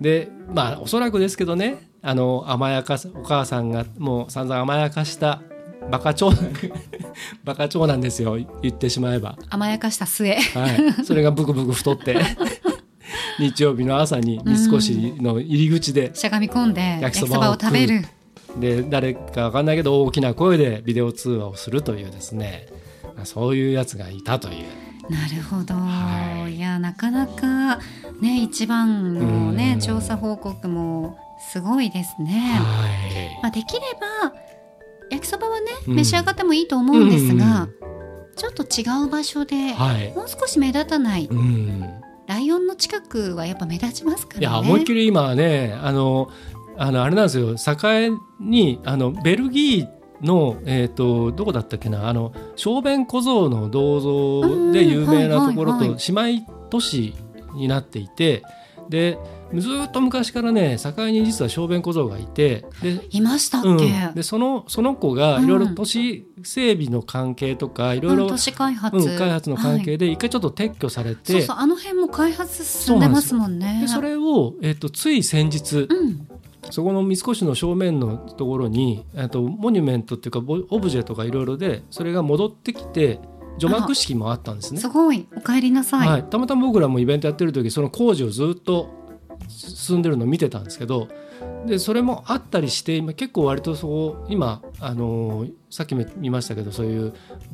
[0.00, 5.42] でまあおそらくですけどねあの甘やかすお母さんがもう散々甘やかした
[5.90, 6.52] バカ長男
[7.44, 9.36] バカ長男ですよ言ってしまえば。
[9.48, 10.34] 甘やかした末。
[10.34, 10.38] は
[11.00, 12.16] い、それがブクブク太って
[13.38, 18.04] 日曜日の朝に三越の入り口で、しゃがみ込んで焼きそばを食べる。
[18.58, 22.66] で誰かわかんないけど大きな声でビデオ通話をするというですね。
[23.24, 24.64] そういうやつがいたという。
[25.10, 26.58] なるほど、、はい。
[26.60, 27.76] やなかなか
[28.20, 29.56] ね一番のうん。
[29.56, 31.16] ね調査報告も
[31.52, 32.60] すごいですね。
[32.60, 33.38] はい。
[33.42, 33.80] まあ、できれ
[34.22, 34.32] ば
[35.10, 35.94] 焼きそばはね、うん。
[35.96, 37.88] 召し上がってもいいと思うんですが、うん
[38.38, 44.46] ちょっと違う場所で、はい、もう少し目立たない、うん、ライオンの近くはやっぱ目立ちますからね。
[44.46, 46.30] いや思いっきり今はねあの
[46.76, 47.56] あのあれなんですよ。
[47.92, 49.88] 栄にあのベルギー
[50.24, 57.14] の、えー、とどこだったっけなあの小便小僧の銅像で有名なところと姉妹都市
[57.54, 58.44] になっていて
[58.88, 59.18] で
[59.54, 63.74] ずっと昔からね栄に実は小便小僧がいてでいましたっけ、う
[64.10, 65.44] ん、でそのその子がうん。
[65.44, 69.84] いろいろ都市整備の関係とかいろいろうん都市開発、うん開発の関はい。
[69.84, 73.80] 係で一回ちょっと撤去されて、そうそうあの辺も開発進んでますもんね。
[73.82, 76.28] でそれを、えっとつい先日、うん。
[76.70, 83.20] そこの三越の正面のところにえっとモニュメントっていうかボオブジェとかいろいろでそれが戻ってきて
[83.58, 84.80] 除幕式もあったんですね。
[84.80, 84.88] す。
[84.88, 85.26] ごい。
[85.36, 86.08] お帰りなさい。
[86.08, 88.97] はい、たまたま僕らもイベントやってる時その工事をずっと
[89.48, 91.08] 進んでるのを見てたんですけど
[91.66, 97.12] でそれもあったりして今結構割とそう今、あのーさっきも見ましたけどそういう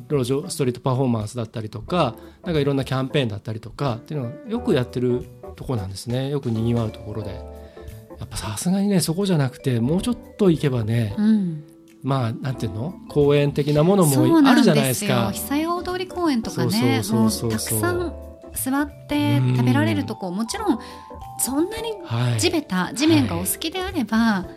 [0.09, 6.29] 路上ストリートパフォーマンスだったりとかなんかいろんなキャンペーンだったりとかっていうのはよくやってるとこなんですね。
[6.29, 7.31] よくにぎわうところで。
[8.17, 11.63] やっぱさすがにねそこじゃなくてもうちょっと行けばねうん。
[12.01, 12.93] まあなんていうの？
[13.09, 15.31] 公園的なものもあるじゃないんですか。
[15.33, 17.07] 久屋大通り公園とかねた
[17.57, 18.13] くさん
[18.53, 20.79] 座って食べられるとこもちろん
[21.45, 24.47] そんなにはい、地べた地面がお好きであれば、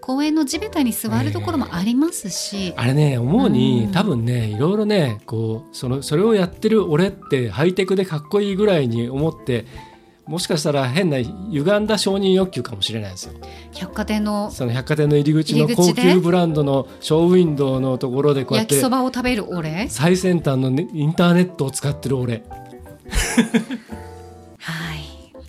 [0.00, 3.92] 公園の地べたに座るところもありますし、あれね思うに、うん。
[3.92, 9.66] 多分ねいろいろねこうそのそれをやってる俺ってハイテクでかっこいいぐらいに思って
[10.26, 13.34] もしかしたら変な歪んだ承認欲求かもしれないですよ。
[13.72, 19.88] 百貨店のその百貨店の入り口の高級ブランドのショーウィンドウのところでこうやっ焼きてそばを食べる俺？
[19.88, 22.34] 最先端の、ね、インターネットを使ってる俺。
[22.34, 22.42] はい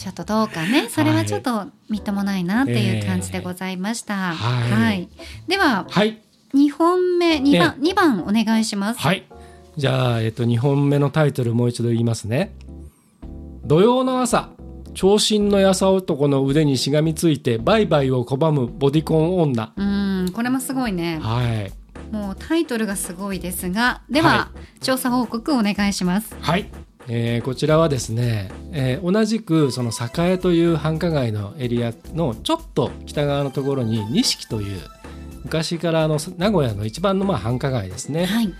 [0.01, 0.89] ちょっとどうかね。
[0.89, 5.07] それはちょっとみっともないなっていう感じでございました、はい。
[5.47, 6.19] でははい。
[6.55, 8.99] 2本目2番二番お願いします。
[8.99, 9.27] はい。
[9.77, 12.55] じゃあ、えっと、2本目のタイトルもう一度言いますね。
[13.63, 14.49] 土曜の朝
[14.95, 19.71] 長身のやさ男の腕にしがみついてバイバイを拒むボディコン女。
[19.77, 21.19] うんこれもすごいね。
[21.21, 21.71] はい。
[22.11, 26.35] もうタイトルがすごいですがでは、は調査報告お願いします。
[26.41, 26.71] はい、
[27.07, 34.79] えーこちらはですね、えー同じくその栄という繁華街のエリアのちょっと北側のところに錦という
[35.43, 38.53] 昔からあの名古屋の一番のまあ繁華街ですね、はい。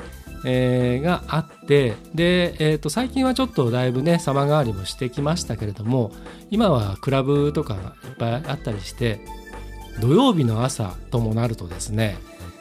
[0.44, 6.12] えーがあってで、えー、と最近はちょっとだいぶね様変わりもしてきましたけれども
[6.50, 9.22] 今はクラブとかがいっぱいあったりして
[10.00, 12.18] 土曜日の朝ともなるとですね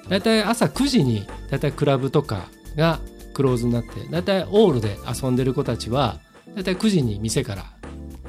[0.09, 3.01] だいたい朝9時にだいたいクラブとかが
[3.41, 6.19] クローズになってだいたいオールで遊んでる子たちは
[6.55, 7.65] だいたい9時に店から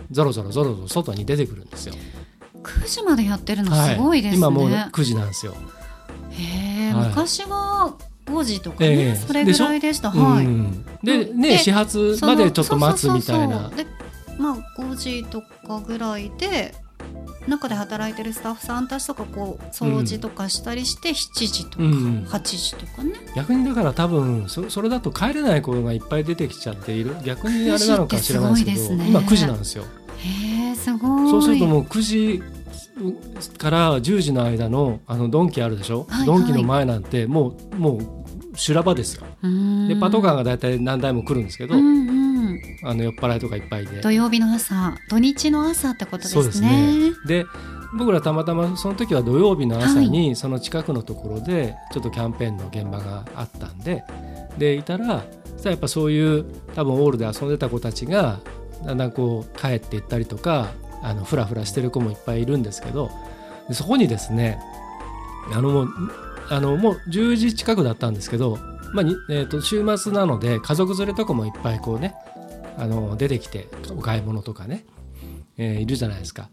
[0.10, 1.96] ゾロゾロゾロゾロ外に出てくるんですよ。
[2.64, 5.54] 9時までやってるのすごいですね、今もう9時なんですよ。
[6.30, 7.10] へえ、はい。
[7.10, 7.94] 昔は
[8.26, 9.16] 5時とかね、ええ。
[9.18, 10.12] それぐらいでした。
[10.12, 10.86] はい、うん。
[11.04, 13.64] でね始発までちょっと待つみたいな。
[13.64, 13.86] そうそうそうそう。
[14.38, 16.74] でまあ5時とかぐらいで
[17.48, 27.16] 中で働いてるスタッフさんたちとかこう掃除とかしたりして7時とかうん8時とかね、逆にだから多分そそれだと帰れない子がいっぱい出てきちゃっている。
[27.24, 29.10] 逆にあれなのか知らないですけど9時ってすごいですね。
[29.10, 29.84] 今9時なんですよ。
[30.18, 31.30] へえすごい。
[31.30, 32.44] そうするともう9時
[33.58, 36.26] から10時の間のあのドンキあるでしょ、はいはい。
[36.28, 38.21] ドンキの前なんてもうもう
[38.62, 39.26] 修羅場ですよ
[39.88, 44.02] でパトカーが大体何台も来るんですけど、うんうん、あの酔っ払いとかいっぱいで。
[44.02, 46.42] 土曜日の朝土日の朝ってことですね。
[46.42, 47.12] そうですね。
[47.26, 47.46] で
[47.98, 54.04] 僕らたまたまその時は土曜日の朝にその近くのところでちょっとキャンペーンの現場があったんで
[54.58, 55.24] でいたら
[55.64, 56.46] やっぱそういう
[56.76, 58.40] 多分オールで遊んでた子たちが
[58.86, 60.70] だんだんこう帰っていったりとか
[61.02, 63.10] あのフラフラしてる子もいっぱいいるんですけど
[63.68, 64.60] でそこにですね
[65.52, 65.90] あのもう
[66.52, 68.58] あのもう10時近くだったんですけど、
[68.94, 72.14] まあにえー、と週末なので家族連れとかもいっぱいこうね
[72.78, 74.86] あの出てきてお買い物とかね、
[75.58, 76.50] えーいるじゃないですか。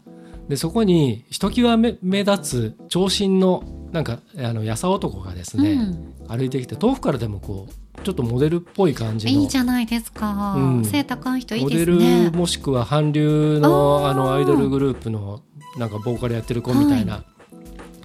[0.47, 6.37] でそこにひときわ目目立つ長身のなんかあのやさ男がですね、うん。
[6.37, 10.85] 歩いてきて遠くからでもこうちょっとモデルっぽい感じのいいじゃないですか、うん。
[10.85, 12.25] 背高い人いいモデですね。
[12.25, 15.41] ルもしくは韓流のあのアイドルグループの
[15.77, 17.23] なんかボーカルやってる子みたいな、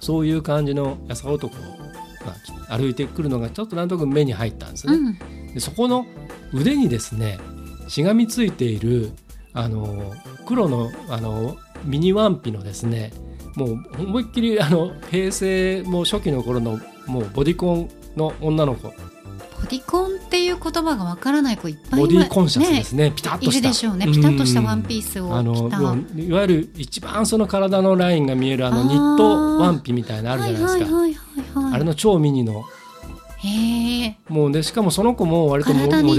[0.01, 1.55] そういう感じのやさ男
[2.25, 2.33] が
[2.77, 4.93] 歩いてくるのがちょっとなんとなく目に入ったんですね。
[4.95, 6.05] うんでそこの
[6.53, 7.39] 腕にですね
[7.87, 9.11] しがみついている
[9.53, 10.13] あの
[10.45, 13.13] 黒のあのミニワンピのですね
[13.55, 18.93] もう思いっきりあの平成もう初期の頃のもうボディコンの女の子
[19.65, 23.11] ボディコンっていう言葉がわからない子いっぱいボディコンシャスですね。
[23.11, 23.57] ピタッとした。
[23.57, 24.05] いるでしょうね。
[24.05, 25.79] ピタッとしたワンピースをあの着た。
[25.79, 32.63] もういわゆる一番その体のラインが見えるあのニットワンピみたいなのあるじゃないですか、あれの超ミニの。
[33.39, 36.03] へえもうでしかもその子も割とモデルね。
[36.03, 36.15] モ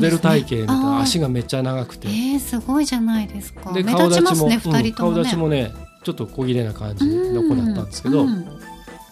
[0.00, 2.08] デル体型みたいな足がめっちゃ長くて。
[2.08, 3.72] えー、すごいじゃないですか。
[3.72, 5.14] で目立ちますねうん二人ともね。
[5.14, 5.72] 顔立ちもね
[6.04, 8.57] ちょっと小切れな感じの子だったんですけど、うん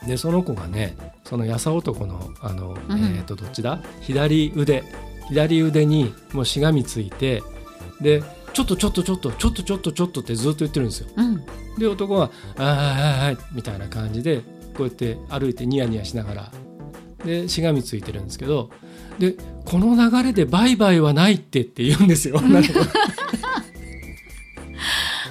[0.07, 2.99] でその子がねそのやさ男のあの、うん。
[2.99, 3.81] えー、とどっちだ？
[4.01, 4.85] 左腕。
[5.29, 7.43] 左腕にもうしがみついて
[8.01, 11.09] でちょっとちょっとちょっとちょっとちょっとちょっとってずっと言ってるんですよ。
[11.17, 11.45] うん。
[11.79, 14.43] で男は「あーはいはいはい」みたいな感じで
[14.77, 16.53] こうやって歩いてニヤニヤしながら。
[17.25, 18.71] でしがみついてるんですけど。
[19.19, 22.41] でこの流れで「バイバイはないって」って言うんですよ。
[22.41, 22.69] なんか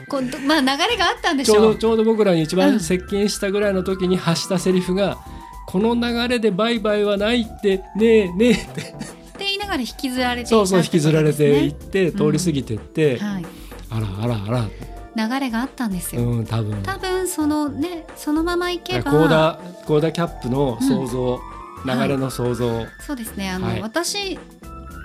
[0.07, 1.65] こうまあ流れがあったんでしちょう。
[1.65, 2.59] ょうどちょうど僕らに一うん。
[2.59, 5.17] 番接近したぐらいの時に発したセリフが
[5.67, 8.81] 「この流れでバイバイはないってねえねえ」って。
[8.81, 13.45] って言いながら引きずられていたそうそう引きずられていっってて通り過ぎてって、はい、
[13.89, 14.69] あらあらあら。
[15.17, 16.81] 流れがあったんですよ、うん多分。
[16.83, 19.11] 多分そのねそのままいけば。
[19.11, 21.99] コーダコーダキャップの想像、ん。
[22.01, 23.49] 流れの想像、そうですね。
[23.49, 23.81] あの、はい。
[23.81, 24.39] 私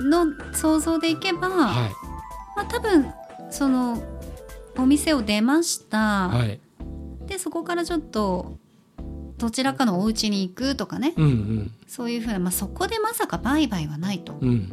[0.03, 1.91] の想像でいけば、はい。
[2.57, 3.13] まあ、多分
[3.51, 4.03] その
[4.81, 6.61] お店を出ました、はい。
[7.27, 8.59] でそこからちょっと
[9.39, 11.73] どちらかのお家に行くとかね、うんうん。
[11.87, 14.73] そういうふうな、まあ、そこでまさか売買はないと、っうん。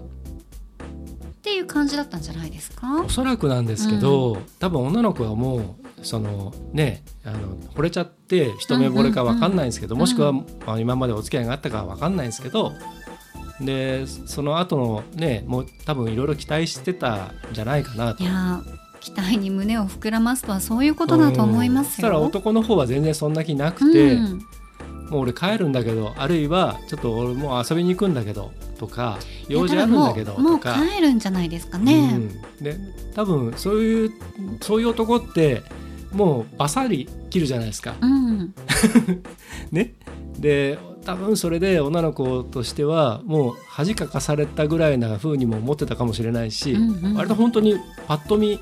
[1.44, 3.04] ていう感じだったんじゃないですか？
[3.06, 12.74] おそらくなんですけど、多分女の子はもうそのねあの惚れちゃって一目惚れか分かんないんですけど、うんもしくは、まあ、今までお付き合いがあったかは分かんないんですけど
[13.62, 18.24] でその後のねもう多分いろいろ期待してたんじゃないかなと。
[18.24, 18.26] い。
[18.26, 18.77] やー
[19.08, 22.24] 期待に胸を膨らますとはそういうことだと思いますうんそしたらよ。
[22.24, 24.40] 男の方は全然そんな気なくて、うん
[25.10, 32.20] もう俺帰るんだけどあるいはちょっと俺もう遊びに行くんだけどとか用事あるんだけどとか帰るんじゃないですかね。
[32.60, 32.78] うん、で
[33.16, 34.12] 多分そういう
[34.60, 35.64] そういう男って
[36.12, 37.96] もうバサリ切るじゃないですか。
[38.02, 38.54] うん、
[39.72, 39.94] ね、
[40.38, 47.78] で多分それで女の子としてはもう恥かかされたぐらいな風にも思ってたかもしれないし、うんうん割と本当に
[48.08, 48.60] パッと見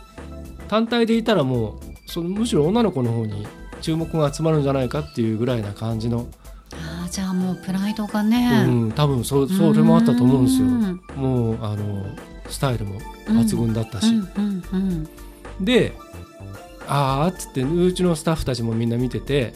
[0.68, 3.48] 単体でいたらもうそのむしろ女の子の方に
[3.82, 6.28] 注目が集まるんじゃないかっていうぐらいな感じの、
[6.72, 10.66] あーじゃあもうプライドがね、うん、多分そそれもあったと思うんですよ。
[10.68, 11.02] ん。
[11.16, 12.06] もうあの
[12.50, 14.08] スタイルも抜群だったし、
[15.60, 15.94] で
[16.88, 19.54] ああっつってうちのスタッフたちもみんな見てて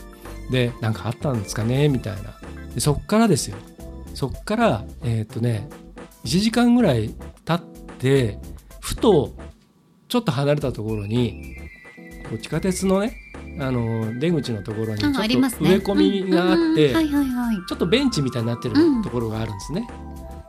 [0.51, 2.33] でなんかあったんですかねみたいな。
[2.73, 3.57] でそっからですよ。
[4.13, 5.69] そっからえーっとね
[6.25, 8.37] 1時間ぐらい経って
[8.79, 9.33] ふと
[10.09, 11.55] ちょっと離れたところに
[12.27, 13.15] こう地下鉄のね
[13.59, 15.29] あの出口のところにちょっと植え
[15.77, 15.95] 込
[16.25, 19.87] みがあって、ちょっとベンチみたいになってるうんところがあるんですね。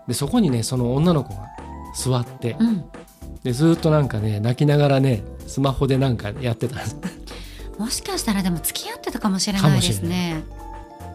[0.08, 1.46] でそこにねその女の子が
[1.94, 2.84] 座ってうん。
[3.42, 6.96] でずーっとなんかね泣きながらねスマホでなんかやってたんです。
[7.78, 10.42] もしかしたらでも付き合ってたかもしれないですね。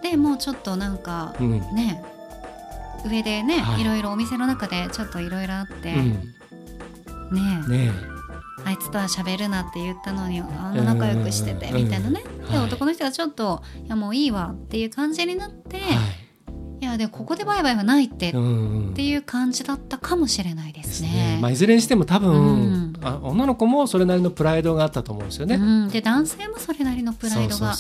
[0.01, 1.59] でもうちょっとなんかうん。
[1.59, 2.03] ね
[3.07, 3.81] 上でね、はい。
[3.81, 8.14] い、ろいろお店の中でちょっといろいろあって、うん、ねね
[8.63, 16.01] あいつとは喋るなって言ったのにあの仲良くしててうんみたいなね、で男の人がちょっと「いやもういいわ」っていう感じになって、え、い、は
[16.81, 18.91] いやでもここでバイバイはないって、うんうん。
[18.91, 21.35] っていう感じだったかもしれないでですすね。
[21.35, 21.39] ね。。
[21.41, 22.55] まあいずれにしても多分、う
[22.91, 22.93] ん。
[23.01, 25.55] あ女の子もそれなりのプライドがあったと思うんですよね。
[25.55, 27.73] うん、で男性もそれなりのプライドがあ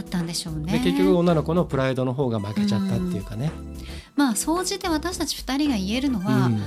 [0.00, 0.80] ったんでしょうね。
[0.84, 3.50] 結局女の子のプライドの方が負けちゃったっていうかね。
[4.16, 6.60] まあ総じて私たち2人が言えるのうは、ん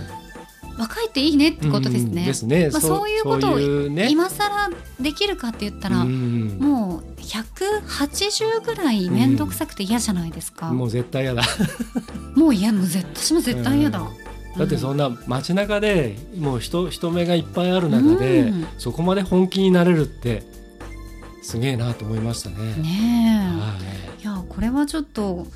[0.78, 2.22] 若いっていいねってことですね。
[2.22, 2.70] うんですね。
[2.72, 3.60] まあそういうことを。
[3.60, 4.70] 今更
[5.00, 10.72] できるかって言ったら、うんもう180ぐらい面倒くさくて嫌じゃないですか。
[10.72, 11.44] もう絶対嫌だ。
[12.36, 14.00] もう嫌もう絶私も絶対嫌だ。
[14.00, 20.44] うんだってそんな街中でもう人人目がいっぱいある中で、うんそこまで本気になれるって
[21.42, 22.76] すげえなと思いましたね。
[22.76, 23.78] ねは
[24.20, 25.48] え、いやこれはちょっと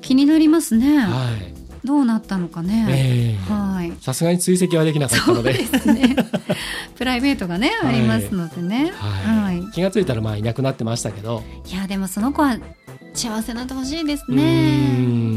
[0.00, 0.94] 気になりますね。
[0.94, 0.98] い。
[0.98, 1.63] はい。
[1.84, 2.86] どうなったのかね。
[2.88, 3.92] ええはい。
[4.00, 5.52] さすがに追跡はできなかったそうので。
[5.52, 6.16] ですね。
[6.96, 8.92] プライベートがね、はいありますのでね。
[8.96, 9.70] はいはい。
[9.72, 11.42] 気がついたらまあいなくなってましたけど。
[11.70, 12.56] いやでもその子は
[13.12, 14.42] 幸せになってほしいですうーね。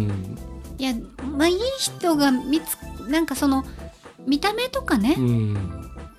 [0.06, 0.38] ん
[0.80, 0.94] いや
[1.38, 2.78] まあいい人が見つ
[3.10, 3.66] なんかその
[4.26, 5.74] 見た目とかね、うん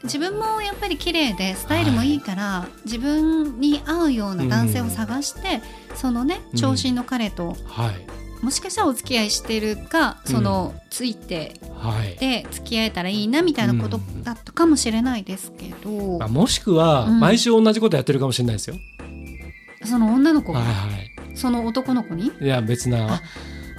[0.04, 5.60] 自分もやっぱり綺麗でスタイルもいいから、自分に合うような男性を探して、
[5.96, 8.06] そのねうん長身の彼と、はい
[8.42, 12.16] もしかしたらお付き合いしてるかその、ついてはい。
[12.16, 14.22] で付き合えたらいいなみたいなことうん。
[14.22, 17.20] だったかもしれないですけど、まあ、もしくはうん。
[17.20, 18.76] 毎週同じことやってるかもしれないですよ。
[19.84, 20.74] その女の子が、はいは
[21.34, 22.26] その男の子に？
[22.26, 22.32] い。
[22.40, 23.20] いや別な。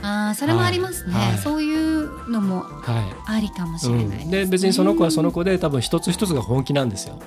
[0.01, 1.27] あそれもありますね、はい。
[1.31, 1.37] はい。
[1.39, 3.89] そういうのもはありかもしい。
[3.89, 4.23] れないです、ね。
[4.23, 7.19] うん、で別にその子はその子で多分一つ一つが本気なんですよ。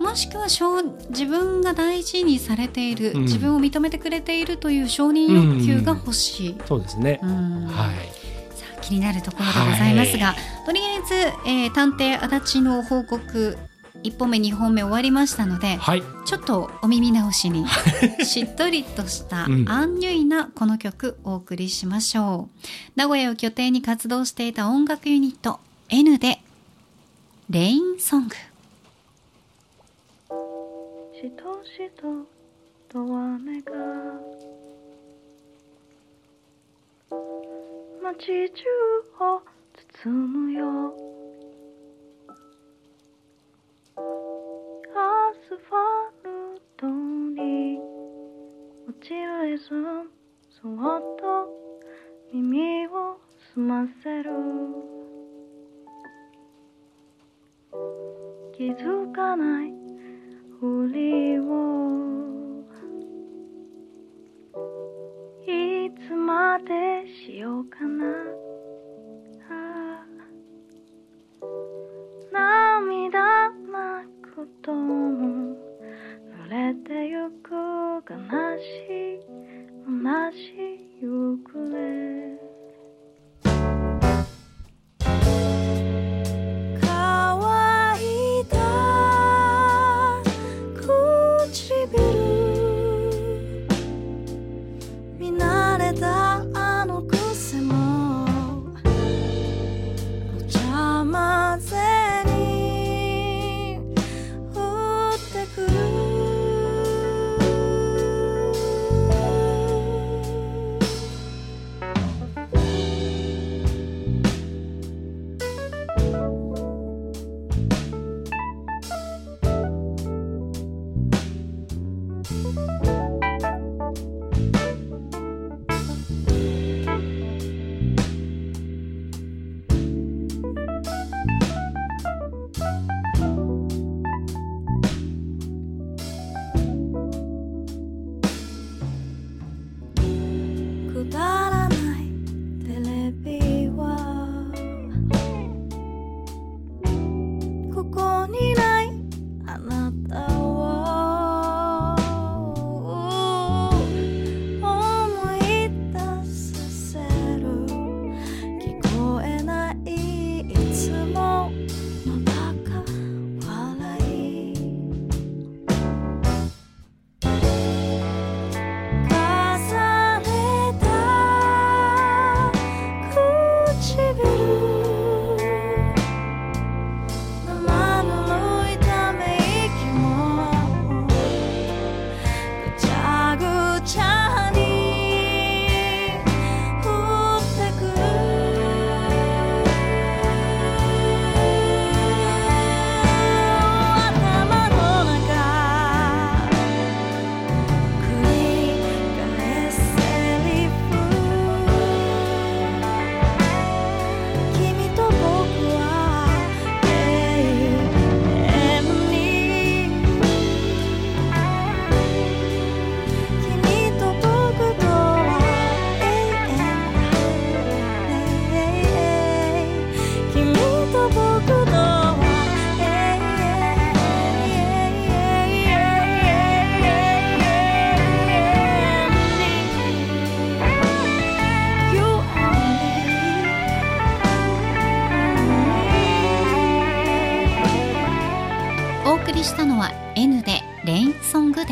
[0.00, 3.22] もしくは承自分が大事にされている、うん。
[3.22, 7.20] 自分を認めてくれているという承認欲求が欲しい、そうですね。
[7.22, 7.66] うん。
[7.66, 7.94] はい。
[8.56, 10.34] さあ気になるところでございますが、
[10.66, 11.14] とりあえず、
[11.46, 13.56] えー探偵足立の報告
[14.02, 16.02] 1本目2本目終わりましたのではい。
[16.26, 17.64] ちょっとお耳直しに
[18.22, 19.68] しっとりとした うん。
[19.68, 22.68] アンニュイなこの曲お送りしましょう。
[22.96, 26.40] 名古屋を拠点に活動していた音楽ユニット N で
[27.48, 28.36] 「レインソング」
[31.24, 32.02] しとしと
[32.90, 33.72] と雨が
[38.02, 39.40] 街中を
[40.02, 40.94] 包むよ。
[44.94, 47.80] アスファルトに
[48.86, 50.10] 落ちるリズム
[50.50, 51.48] そっと
[52.34, 53.16] 耳を
[53.54, 54.30] 澄ませる。
[58.54, 59.83] 気づかない
[60.88, 61.42] りを
[65.46, 68.04] いつまでしようかな。
[72.32, 75.54] 涙なくとも
[76.32, 77.52] 濡れてゆく
[78.10, 78.16] 悲
[78.58, 78.64] し
[79.16, 79.24] い
[79.86, 81.13] 同 N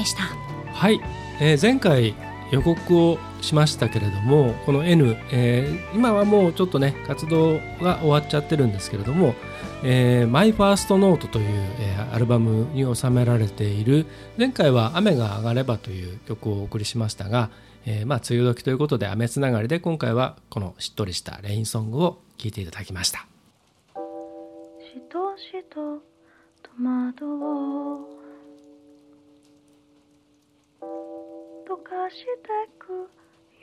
[0.03, 0.24] でした。
[0.72, 1.00] はい、
[1.40, 2.14] えー前回
[2.50, 9.34] 予告をしましたけれどもこの N、えー今はもうちょっとね活動が終わっちゃってるんですけれども
[9.84, 11.46] 「えー、マイファーストノートという、
[11.78, 14.05] えーアルバムに収められている
[14.36, 17.48] 前回は「雨が上がれば」という曲をお送りしましたが、
[17.86, 23.20] えーまあ梅雨時ということで雨つながりで今回はこのしっとりしたレインソングを聴いていただきました。
[23.20, 23.24] し
[25.09, 26.03] としと
[26.62, 27.24] 戸惑
[28.18, 28.21] う
[31.72, 32.26] 溶かして
[32.78, 33.08] く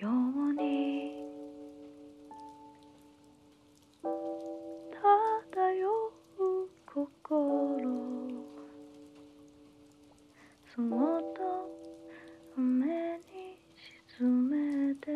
[0.01, 0.12] よう
[0.55, 1.22] に。
[4.01, 4.10] 漂
[6.39, 6.41] う
[6.91, 7.05] 心。
[10.76, 10.86] そっ
[11.36, 11.70] と
[12.57, 13.22] 雨に
[14.18, 15.12] 沈めて。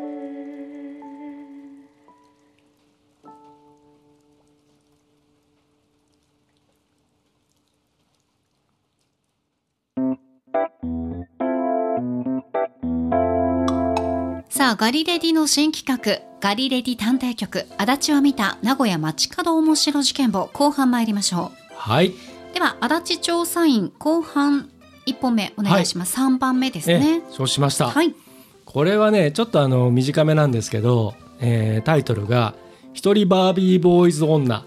[14.64, 22.14] さあガリレディの新企画ガリレディ探偵局足立は見た名古屋街角面白事件簿後半参りましょはい、う
[22.54, 24.70] では足立調査員後半
[25.06, 27.24] 1本目お願いします、3番目ですね。
[27.30, 27.90] えそうしました。
[27.90, 28.16] はい。
[28.64, 32.54] これはねちょっとあの短めなんですけど、えータイトルが
[32.96, 34.64] 「一人バービーボーイズ女。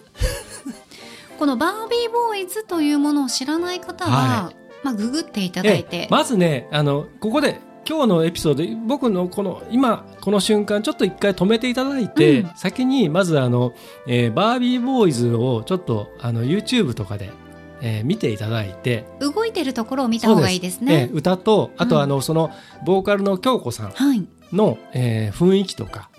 [1.38, 12.50] このバービーボーイズというものを知らない方は、はまあ、ググっていただいえて、まずねあのここで今日のエピソードで僕のこの今この瞬間ちょっと一回止めていただいて、うん。
[12.56, 13.72] 先にまずあの、
[14.08, 17.30] えーバービーボーイズをちょっとあの YouTube とかで、
[17.80, 21.08] えー見ていただいて動いてるところを見た方がいいですね。
[21.10, 22.50] えー歌とあうんとあの、その
[22.84, 24.26] ボーカルの京子さんはい。
[24.52, 26.10] の、えー雰囲気とか、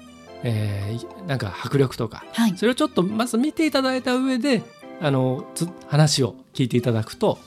[0.43, 2.57] えーなんか迫力とかはい。
[2.57, 4.63] それをちょっとまず見ていただいた上で
[5.01, 7.37] あのつ話を聞いていただくと、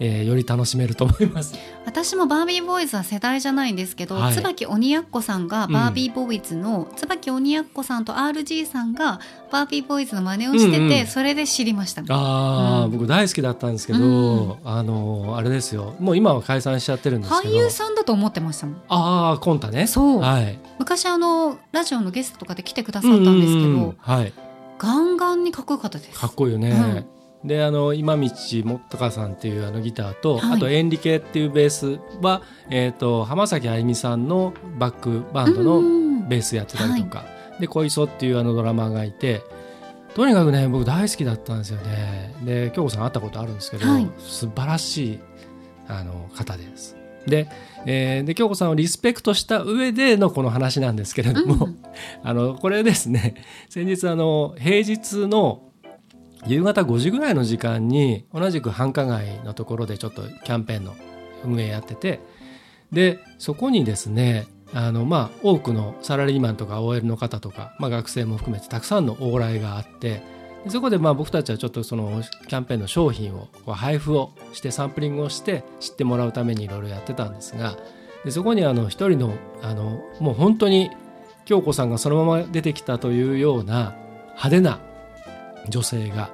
[0.00, 1.54] えーより楽しめると思います。
[1.84, 4.34] 私もバービーボーイズは世代じゃないんですけど、はい。
[4.34, 9.20] 椿鬼奴さんがバービーボーイズの、椿鬼奴さんと RG さんが
[9.50, 11.06] バービーボーイズの真似をしてて、うんうん。
[11.06, 12.92] それで知りましたああ、うん。
[12.92, 14.56] 僕大好きだったんですけど、うん。
[14.64, 15.96] あのあれですよ。
[15.98, 17.54] もう今は解散しちゃってるんですけど。
[17.54, 18.76] 俳優さんだと思ってましたもん。
[18.88, 19.86] ああコンタね。
[19.86, 20.20] そう。
[20.20, 20.58] はい。
[20.78, 23.82] 昔あのラジオのゲストとかで来てくださったんですけど、うんうん。
[23.82, 24.32] うんはい。
[24.78, 26.20] ガンガンにかっこよかったです。
[26.20, 27.04] かっこいいよね、
[27.44, 28.30] であの今道
[28.64, 30.56] もったかさんっていうあのギターと、はい。
[30.56, 37.24] あとエンリケっていうベースは、えー、と浜崎あゆみさんのバックバンドのうんベースやってたりとか、
[37.60, 39.42] で小磯っていうあのドラマーがいて
[40.14, 42.34] とにかくね僕大好きだったんですよね。
[42.42, 44.10] で京子さん会ったことあるんですけど、はい。
[44.18, 45.20] 素晴らしい
[45.86, 46.96] あの方です。
[47.26, 47.48] で,、
[47.86, 51.78] えーで京子さんをリスペクトした上でのこの話なんですけれども、うん。
[52.24, 53.34] あのこれですね
[53.68, 55.67] 先日あの平日の
[56.46, 60.94] 夕方5時ぐらいの時間に同じく繁華街のところでちょっとキャンペーンの
[61.44, 62.20] 運営やってて
[62.92, 70.22] でそこにですねあのまあ多くのサラリーマンとか OL の方とか、まあ、学生も含めてたくさんの往来があって
[70.68, 77.76] そこでまあ僕たちはちょっとそのキャンペーンの商品を配布をしてサンプリングをして知ってもらうためにいろいろやってたんですが
[78.24, 80.90] でそこにあの一人のあのもう本当に
[81.44, 83.94] 京子さんがそのまま出てきたというような
[84.30, 84.80] 派手な
[85.68, 86.30] 女性が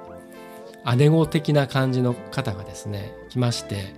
[0.97, 3.93] 姉子的な感じの方がですね来まして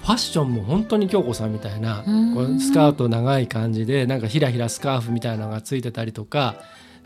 [0.00, 2.34] ファッションも本当に京子さんみたいなうん。
[2.34, 6.56] こうスカート長い感じでなんかひらひらスカーフみたいなのがついてたりとか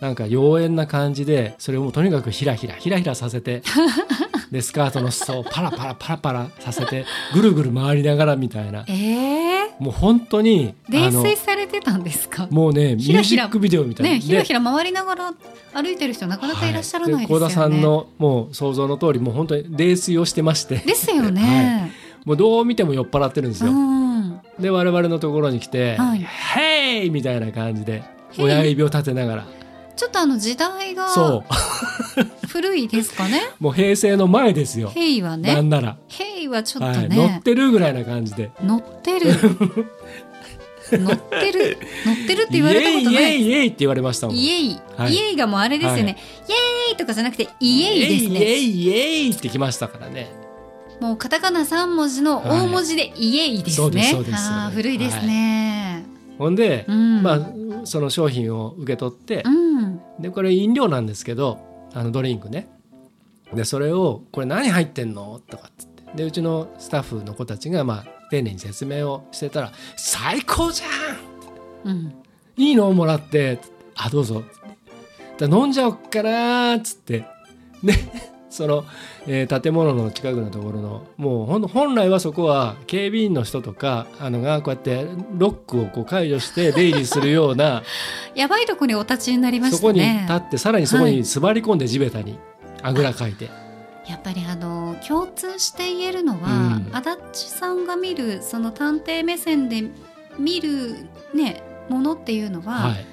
[0.01, 3.62] なんか妖艶な感じでそれをもうとにかくひらひらひらひらさせて
[4.51, 8.85] でスカートの裾をパラパラパラパラさせてぐるぐる回りながらみたいな。
[8.89, 12.47] えー、もう本当に泥酔されてたんですか？
[12.51, 13.45] もうねミひらひら。
[13.45, 14.13] ュージックビデオみたいな。
[14.13, 15.35] ねひらでひら回りながら
[15.75, 20.77] 歩いてる人なかなかいらっしゃらないですよね、はで幸田さんのもう想像の通りもう本当に泥酔をしてまして。
[20.77, 21.93] ですよね、
[22.25, 24.41] もうどう見ても酔っ払ってるんですよ、うん。
[24.59, 26.21] で我々のところに来て「はい。
[26.21, 28.03] ヘイ!」みたいな感じで
[28.39, 29.47] 親指を立てながら
[29.97, 31.07] ちょっとあの時代が
[32.49, 33.41] 古いですかね。
[33.59, 38.51] もう平成の前ですよ、ヘイはなねんなら、ヘイはちょっとはい、乗ねっ、てるぐらいな感じで。
[38.63, 39.33] 乗ってる。
[40.93, 41.79] 乗ってる。
[42.05, 43.25] 乗ってるって「イ言われたことない。
[43.25, 44.37] エイイエイ」って言われましたもん。
[44.37, 45.13] イエイ、はい。
[45.13, 46.13] イエイがもうあれですよね、はい。
[46.13, 46.13] イ
[46.91, 50.31] エイとかじゃなくてイエイですイエねイイエイってきましたからね
[51.01, 56.05] もうカタカナ3文字の大文字でイエイですそうですね、そうです古いですね、
[56.39, 57.22] ほんで、うん。
[57.22, 57.41] まあ
[57.84, 60.01] その商品を受け取って、うん。
[60.20, 61.59] でこれ飲料なんですけど
[61.95, 62.68] あのドリンクね。
[63.55, 65.97] でそれを「これ何入ってんの?」とかっつって。
[66.14, 71.91] でうちのスタッフの子たちがまあ丁寧に説明をしてたら「最高じゃん！
[71.91, 72.12] うん。
[72.57, 73.59] いいのもらって」
[73.95, 74.43] あどうぞ」
[75.39, 77.24] じゃあ飲んじゃおっかな」っつって。
[77.84, 77.95] で
[78.57, 78.85] その、
[79.27, 87.83] えー建物の近くのところのもうほん本来はそこは警備員の人とかあのがこうやってロックをこう解除して出入りするような
[88.35, 91.17] やばいとこにお立ちになりまそこにしたね立ってさらにそこはい。
[91.17, 92.39] に座り込んで地べたに
[92.83, 93.49] あぐらかいて、
[94.07, 96.97] やっぱりあの共通して言えるのは、うん。
[96.97, 99.85] 足立さんが見るその探偵目線で
[100.39, 100.95] 見る
[101.35, 103.07] ねものっていうのは、はい、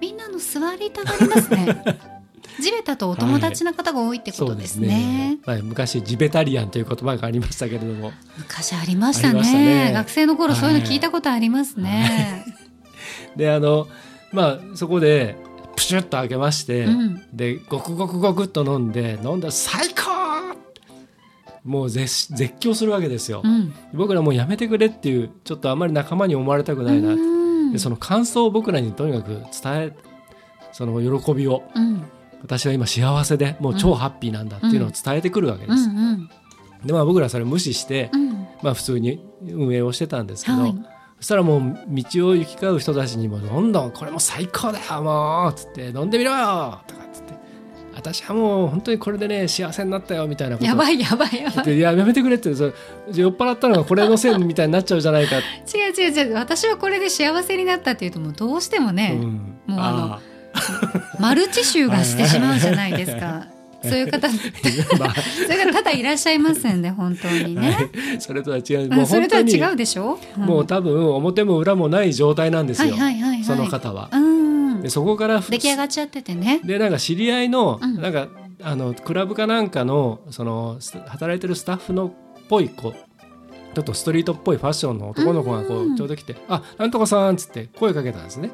[0.00, 1.84] みんなの座りたがりますね
[2.60, 8.12] 地べたとお友達の方が多いってことですね,、まあ、昔ジベタリアンという言葉がありましたけれども。
[8.38, 9.42] 昔ありましたね。
[9.42, 9.92] ね。
[9.92, 12.44] 学生の頃そういうの聞いたことありますね、
[13.36, 13.88] であの
[14.32, 15.36] まあそこで
[15.76, 17.22] プシュッと開けまして、うん。
[17.32, 20.56] でごくごくごくっと飲んで飲んだら最高
[21.64, 23.72] もう絶絶叫するわけですよ、うん。
[23.94, 27.72] 僕らもうやめてくれっていうちょっとあまり仲間に思われたくないな、うん。
[27.72, 29.92] でその感想を僕らにとにかく伝え
[30.72, 31.62] その喜びを。
[31.74, 32.04] うん
[32.42, 36.30] 私は今幸せでもう超ハッピーなんだっていうのを伝えてくるわけうです、んうん。
[36.84, 38.32] でまあ僕らはそれを無視して、うん。
[38.62, 40.74] まあ普通に運営をしてたんですけど、はい。
[41.18, 47.32] そしたらもう道を行き交う人たちにもどんどんこれも最高だよもうつって飲んでみろよとかつって。
[47.94, 50.66] 私はもう本当にこれでね幸せになったよみたいなこと。
[50.66, 51.78] やばいやばいやばい。
[51.78, 52.72] ややめてくれってそれ
[53.12, 60.20] 酔っ払ったのがこれのせいみたいになっちゃうじゃないか、違う違う違う私はこれで幸せになったっていうともうどうしてもね、うん、もうあのあ
[61.18, 63.46] マルチ臭がしてしまうじゃないですか。
[63.82, 65.12] そういう方、そうーま
[65.84, 67.90] あいらっしゃいますんで、本当にね。
[68.20, 73.44] それとは違うあそれとは違うでしょ、うんもう多分表も裏もない状態なんですよ、はいはいはいはい。
[73.44, 74.08] その方は。
[74.12, 74.88] うんで。
[74.88, 76.60] そこから出来上がっちゃっててね。
[76.64, 78.28] でなんか知り合いの、うんなんか
[78.64, 82.12] あのクラブかなんかのそのス働いてるスタッフのっ
[82.48, 88.50] ぽい子ちょっとストリートっぽいファッションの男の子がこうんうちょうど来て「あなんとかさん」っつって声かけたんですね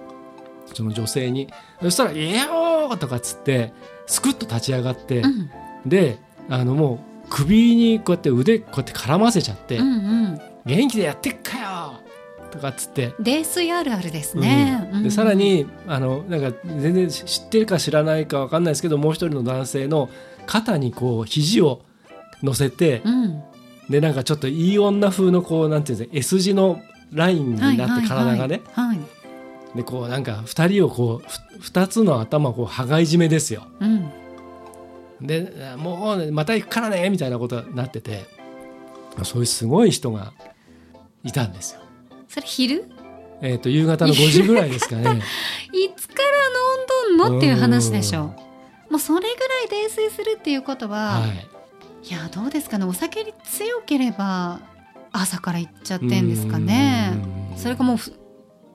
[0.74, 1.48] その女性に
[1.82, 3.72] そしたら「いやよ!」とかっつって
[4.06, 5.50] スクッと立ち上がって、うん
[5.86, 6.18] で
[6.50, 9.96] あのもう首にこうやって腕こうやって絡ませちゃって「うんう
[10.28, 10.40] ん。
[10.66, 11.92] 元気でやってっかよ!」
[12.50, 14.88] とかっつって泥酔あるあるですね。
[14.90, 20.08] うんうんでさら、にあのなんか全然知ってるか知らないかわかんないですけどもう一人の男性の
[20.46, 21.82] 肩にこう肘を
[22.42, 23.42] 乗せて、うん。
[23.90, 26.80] でなんかちょっといい女風のこうなんていうんですか S 字の
[27.12, 28.96] ラインになって体がね、はい。
[28.96, 29.07] はい。
[29.78, 33.62] でこうなんか2人をこうふ2つの頭をこう羽交い締めですよ。
[33.78, 34.10] うん。
[35.20, 38.26] でもうまた行くからねみたいなことになってて
[39.22, 40.32] そういうすごい人が
[41.22, 41.80] いたんですよ。
[42.26, 42.90] それ昼？
[43.40, 45.22] えー、と夕方の5時ぐらいですかね。
[45.72, 48.34] いつから飲んどんのっていう話でしょ。
[48.90, 51.46] もうそれぐらい泥酔するっていうことは、はい
[52.08, 52.84] いやどうですかね？
[52.84, 54.60] お酒に強ければ
[55.12, 57.12] 朝から行っちゃってんですかね
[57.52, 58.12] うんそれかもうふ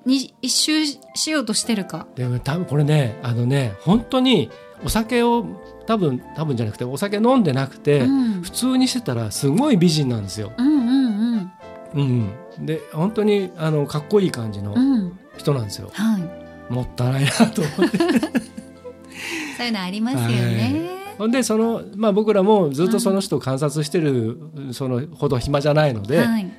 [0.06, 2.08] に一周しようとしてるか？
[2.16, 4.50] でも多分これねあのね本当に
[4.84, 5.46] お酒を
[5.86, 8.42] 多分多分じゃなくてお酒飲んでなくて、うん。
[8.42, 10.52] 普通にしてたらすごい美人なんですよ。
[10.58, 11.52] うんうん
[11.94, 14.94] うん、で本当にあのかっこいい感じのうん。
[14.94, 15.90] うん人なんですよ。
[15.92, 16.72] はい。
[16.72, 17.98] もったいないなと思って。
[19.58, 24.40] そういうのありますよね、ほんでその、まあ、僕らもずっとその人を観察してる、
[24.74, 26.52] そのほど暇じゃないので、はい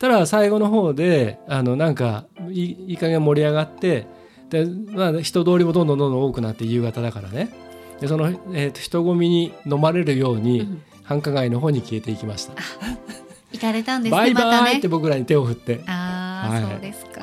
[0.00, 4.06] ただ最後の方であのなんかいいいい加減盛り上がって
[4.48, 7.50] で、まあ、人通りもどんどんどんどん多くなって夕方だからね。
[8.00, 10.82] でその、えーと人混みに飲まれるように、うん。
[11.10, 12.54] 繁華街の方に消えていきました。
[13.52, 15.82] 行かれたんですねバイバイって僕らに手を振って。
[15.88, 16.62] ああ、はい。
[16.62, 17.20] そうですか。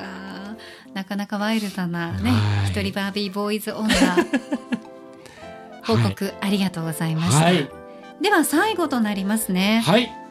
[0.92, 2.70] なかなかワイルドなねはい。
[2.70, 3.88] 一人バービーボーイズ女。
[5.82, 7.66] 報告ありがとうございました、はい、
[8.20, 9.82] では最後となりますね。
[9.86, 10.27] はい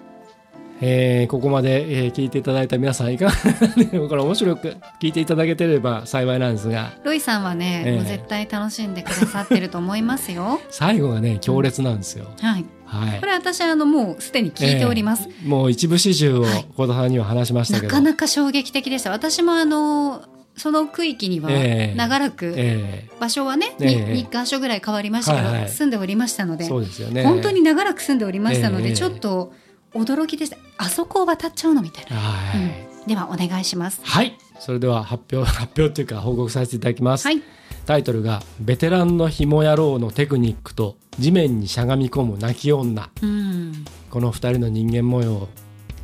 [0.81, 3.37] えーここまで、えー聞いていただいた皆さんいかがこ
[4.15, 10.59] れ面白く聞いていただけてれば幸いなんですがロイさんはね、ええもう絶対楽しんでくださってると思いますよ。
[10.69, 12.25] 最後がね強烈なんですよ。
[12.41, 12.65] はい。
[12.85, 15.27] はいこれ私あのもうすでに聞いております。
[15.27, 19.11] えーもう一部始終をはい小田さんには話しましたけど、なかなか衝撃的でした。
[19.11, 20.21] 私もあの
[20.55, 27.23] その区域にはええ長らく、え場所はね、ええに2箇所ぐらい変わりましたけど、はいはい住んでおりましたのーで、そうですよね。
[27.23, 29.53] 本当に長らく住んでおりましたので、ええちょっと
[29.97, 30.57] 驚きでした。
[30.77, 32.15] あそこを渡っちゃうのみたいな。
[32.17, 34.01] はい、うんではお願いします。
[34.03, 37.41] はいそれでは発表発表というか報告させていただきます、はい。
[37.85, 45.49] タイトルが「ベテランの紐野郎のテクニックと地面にしゃがみ込む泣き女うん。」この二人の人間模様を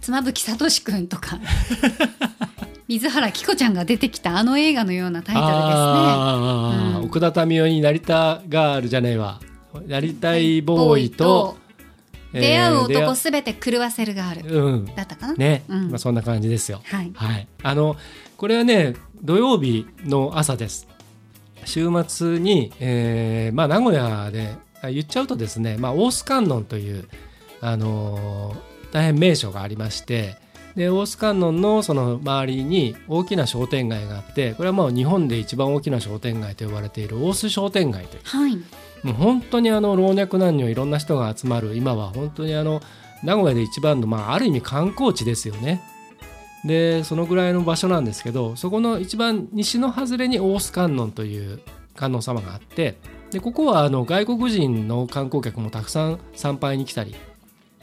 [0.01, 1.39] 妻夫木聡くんとか
[2.87, 6.99] 水原希子ちゃんが出てきたあの映画のようなタイトルですね。
[6.99, 9.39] うん奥田民生になりたガールじゃねえわ
[9.87, 11.57] なりたいボーイと、
[12.41, 14.85] 出会うえー男すべて狂わせるガール出会ううん。
[14.95, 15.89] だったかな、ね、うん。
[15.89, 16.81] まあ、そんな感じですよ。
[16.85, 17.11] はい。
[17.15, 17.47] はい。
[17.61, 17.95] あの
[18.37, 20.87] これはね土曜日の朝です。
[21.65, 27.07] 週末に、えーまあ、名古屋であ言っちゃうとですね、まあ、オース観音という、
[27.61, 30.37] あのー大変名所がありまして
[30.75, 38.57] で大須観音のその周りに大きな商店街があってこれはもう日本で一番大きな商店街と呼ばれている大須商店街というはい
[39.03, 42.81] もう本当にあの老若男女いろんな人が集まる今は本当にあの
[43.23, 45.81] 名古屋で一番の、まあ、ある意味観光地ですよね。
[46.65, 51.59] でそのぐらいの場所なんですけどそこの一番西の外れに大須観音という
[51.95, 52.97] 観音様があって
[53.31, 57.15] でここはあの外国人の観光客もたくさん参拝に来たり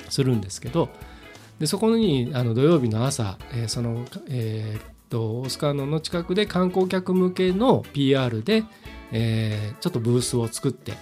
[0.08, 0.88] するんですけど
[1.58, 8.62] でそこにあの土曜日の朝、えーその、えーっと大須観音の近くで観光客向けの PR で、
[9.12, 10.94] えーちょっとブースを作って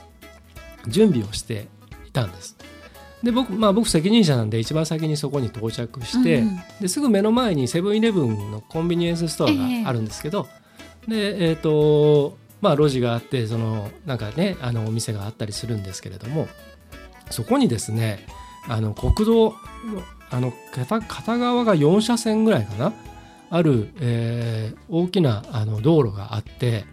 [0.88, 1.68] 準備をして
[2.06, 2.56] いたんです。
[3.22, 10.46] で僕,、まあ、僕責任者なんで一番先にそこに到着して、うんうんですぐ目の前にセブンイレブンのコンビニエンスストアがあるんですけど、
[11.08, 16.48] でえっ、とまあ路地があってそのなんかねあのお店があったりするんですけれども
[17.30, 18.26] そこにですね
[18.68, 19.54] あの国道の
[20.30, 22.92] あの片片側が4車線ぐらいかな
[23.50, 26.84] ある、えー大きなあの道路があって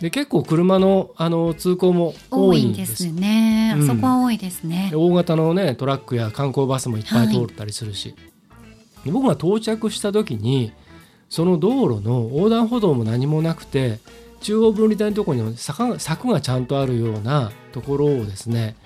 [0.00, 3.90] で結構車のあの通行も多多いんですすね、うん。
[3.90, 4.92] あそこは多いですね。
[4.94, 8.14] 大型のねトラックや観光バスもいっぱい通ったりするし、
[9.04, 10.72] で僕が到着した時に
[11.28, 13.98] その道路の横断歩道も何もなくて
[14.40, 18.76] 中央分離帯のところに坂が柵がちゃんとあるようなところをですね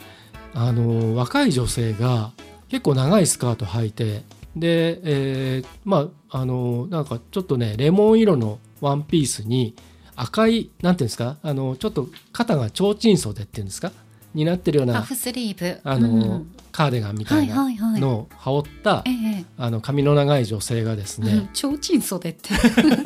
[0.55, 2.33] あの若い女性が
[2.69, 4.23] 結構長いスカート履いて
[4.57, 9.75] で、えーまああのなんかちょっとねレモン色のワンピースに
[10.23, 11.37] 赤いなんていうんですか？
[11.43, 13.93] あのちょっと肩が提灯袖っていうんですか？
[14.35, 15.81] になってるようなパフスリーブ。
[15.83, 18.01] あの、うんカーディガンみたいなはいはいはい。
[18.01, 19.11] のを羽織った、え
[19.41, 19.45] え。
[19.59, 21.49] あの髪の長い女性がですね、うん。
[21.53, 22.51] 提灯袖って。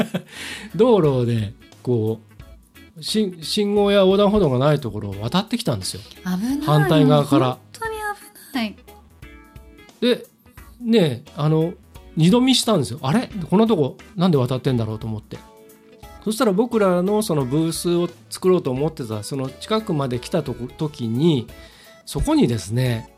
[0.77, 2.21] 道路でこ
[2.99, 6.03] う信信号や横断歩道がないところを渡ってきたんですよ。
[6.25, 6.61] 危ない。
[6.61, 7.47] 反対側から。
[7.53, 7.95] 本当に
[8.53, 8.77] 危ない。
[10.03, 10.27] で
[10.83, 11.73] ねあの
[12.19, 12.99] 二度見したんですよ。
[13.01, 13.31] あれ？
[13.49, 15.39] こんなとこなんで渡ってんだろうと思って
[16.25, 21.47] そしたら僕らのそのブースを作ろうと思ってたその近くまで来たとこ時に
[22.07, 23.15] そこにですね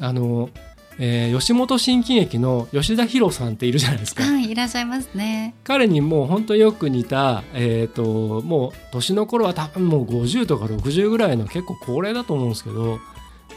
[0.00, 0.50] あの、
[0.98, 4.24] えー吉本新喜劇の吉田博さんっているじゃないですか。
[4.24, 5.54] はいいらっしゃいますね。
[5.62, 12.98] 彼にもう本当よく似た、えー、ともう年の頃は多分もう50とか60ぐらいの結構高齢だと思うんですけど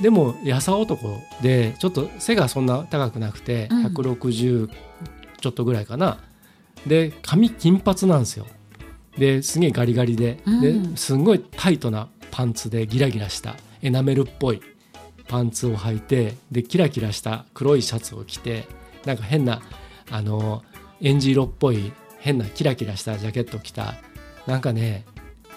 [0.01, 3.85] でもやさ男でちょっと背がそんな高くなくてうん。
[3.87, 4.69] 160
[5.41, 6.19] ちょっとぐらいかな、
[6.85, 8.45] で髪金髪なんですよ
[9.17, 10.93] ですげえガリガリで,、うん。
[10.93, 14.61] ですんごいタイトなパンツでギラギラしたエナメルっぽい
[15.27, 18.67] パンツを履いてでキラキラした黒いシャツを着て
[19.05, 19.61] なんか変な
[20.09, 20.63] あの
[21.01, 23.95] エンジ色っぽい変なキラキラしたジャケットを着た
[24.47, 25.05] なんかね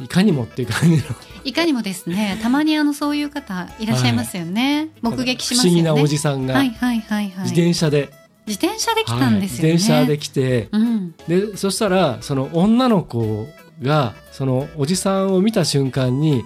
[0.00, 1.02] いかにもっていう感じの。
[1.44, 2.36] いかにもですね。
[2.42, 5.82] たまにあのそういう方いらっしゃいますよね、目撃しますよね。
[5.82, 7.44] 不思議なおじさんがはいはいはいはい。
[7.44, 8.10] 自転車で、
[8.46, 9.76] 自転車で来たんですよね、はい。
[9.78, 11.14] 自転車で来てうん。
[11.28, 13.46] でそしたらその女の子
[13.82, 16.44] がそのおじさんを見た瞬間に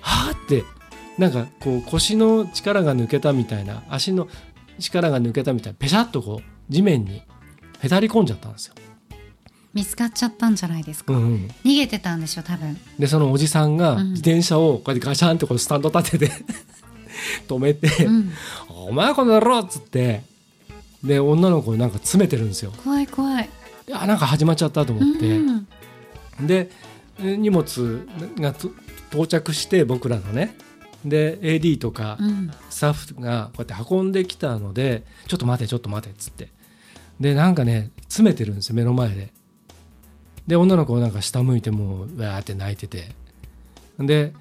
[0.00, 0.64] はあって
[1.18, 4.28] なんかこう腰の力が抜けたみたいな足の
[4.78, 7.22] 力が抜けたみたいなペシャッとこう地面に
[7.80, 8.74] へたり込んじゃったんですよ。
[9.74, 11.50] 見つかっちゃったんじゃないですか、うんうん。
[11.62, 12.78] 逃げてたんでしょ多分。
[12.98, 14.10] でそのおじさんがうん。
[14.10, 16.32] 自転車をこうやってガシャンってこうスタンド立てて
[17.46, 18.32] 止めてうん
[18.88, 20.22] 「お前この野郎!」っつって
[21.04, 22.72] で女の子をなんか詰めてるんですよ。
[22.84, 23.48] 怖い怖い。
[23.88, 25.36] いやなんか始まっちゃったと思って。
[25.36, 25.66] うん
[26.40, 26.70] で
[27.18, 28.06] え荷物
[28.38, 28.70] がと
[29.10, 30.56] 到着して僕らのね。
[31.04, 32.50] で AD とかうん。
[32.68, 36.48] スタッフがこうやって運んできたのでちょっと待てちょっと待てっつって。
[37.20, 39.32] でなんかね詰めてるんですよ目の前で。
[40.46, 43.14] で女の子なんか下向いてもううわーって泣いてて。
[43.98, 44.34] で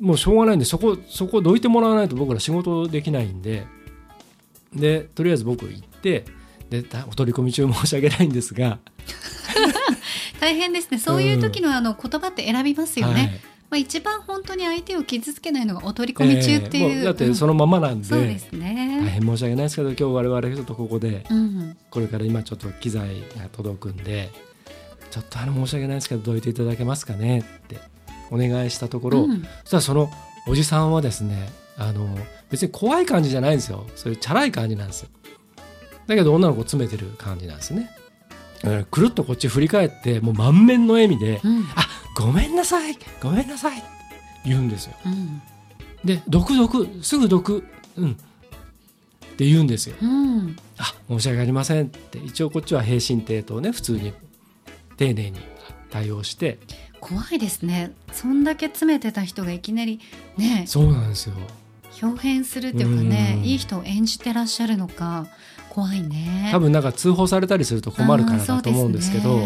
[0.00, 3.66] もうしょうがないんでそこそこどいてもらわないと僕ら仕事できないんで
[4.74, 6.24] でとりあえず僕行って
[6.70, 8.78] でたお取り込み中申し訳ないんですが。
[10.40, 10.98] 大変ですね。
[10.98, 13.30] そういう時のあの言葉って選びますよね、はい。
[13.70, 16.94] まあ、一番本当に相手を傷つけないのがお取り込み中っていう,、ええ。
[16.96, 24.30] もうだってそのままなんで,、そうです大ね、変申し訳ないですけど今日我々ちょっとここでうん、これから今ちょっと機材が届くんで
[25.10, 27.78] ちょっとあの申し訳ないですけどどいていただけますかねって
[28.30, 29.42] お願いしたところ、うん。
[29.64, 30.10] そしたらその
[30.46, 32.16] おじさんはですねあの
[32.50, 33.86] 別に怖い感じじゃないんですよ。
[33.96, 35.02] そういうチャラい感じなんです。
[35.02, 35.08] よ
[36.06, 37.90] だけど女の子詰めてる感じなんですね。
[38.90, 43.86] くるっとこっち振り返ってもう満面の笑みでうん「あごめんなさいごめんなさい」って
[44.46, 44.94] 言うんですよ。
[45.04, 45.42] うん。
[46.04, 47.64] で「毒毒すぐ毒
[47.96, 48.14] うん」っ
[49.36, 49.96] て言うんですよ。
[50.00, 50.56] うん。
[50.78, 51.86] あ申し訳ありません。
[51.86, 54.12] って一応こっちは平身低頭ね普通に
[54.96, 55.40] 丁寧に
[55.90, 56.58] 対応して。
[57.00, 57.92] 怖いですね。
[58.12, 60.00] そんだけ詰めてた人がいきなり
[60.38, 60.64] ね。
[60.66, 61.34] そうなんですよ
[62.02, 63.44] 表変するっていうかねうん。
[63.44, 65.26] いい人を演じてらっしゃるのか
[65.70, 66.50] 怖いね。
[66.52, 69.40] 多分なんか通報されたりすると困るからだと思うんですけど、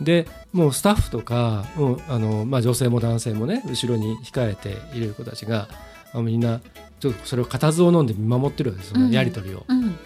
[0.00, 5.68] でもうスタッフとか、うんあのまあ、女性も男性もね後ろに控えている子たちが
[6.12, 6.60] あみんな
[7.00, 9.64] ちょっとそれを固唾を飲んで見守ってるわけですそのやり取りを。
[9.66, 9.98] うん。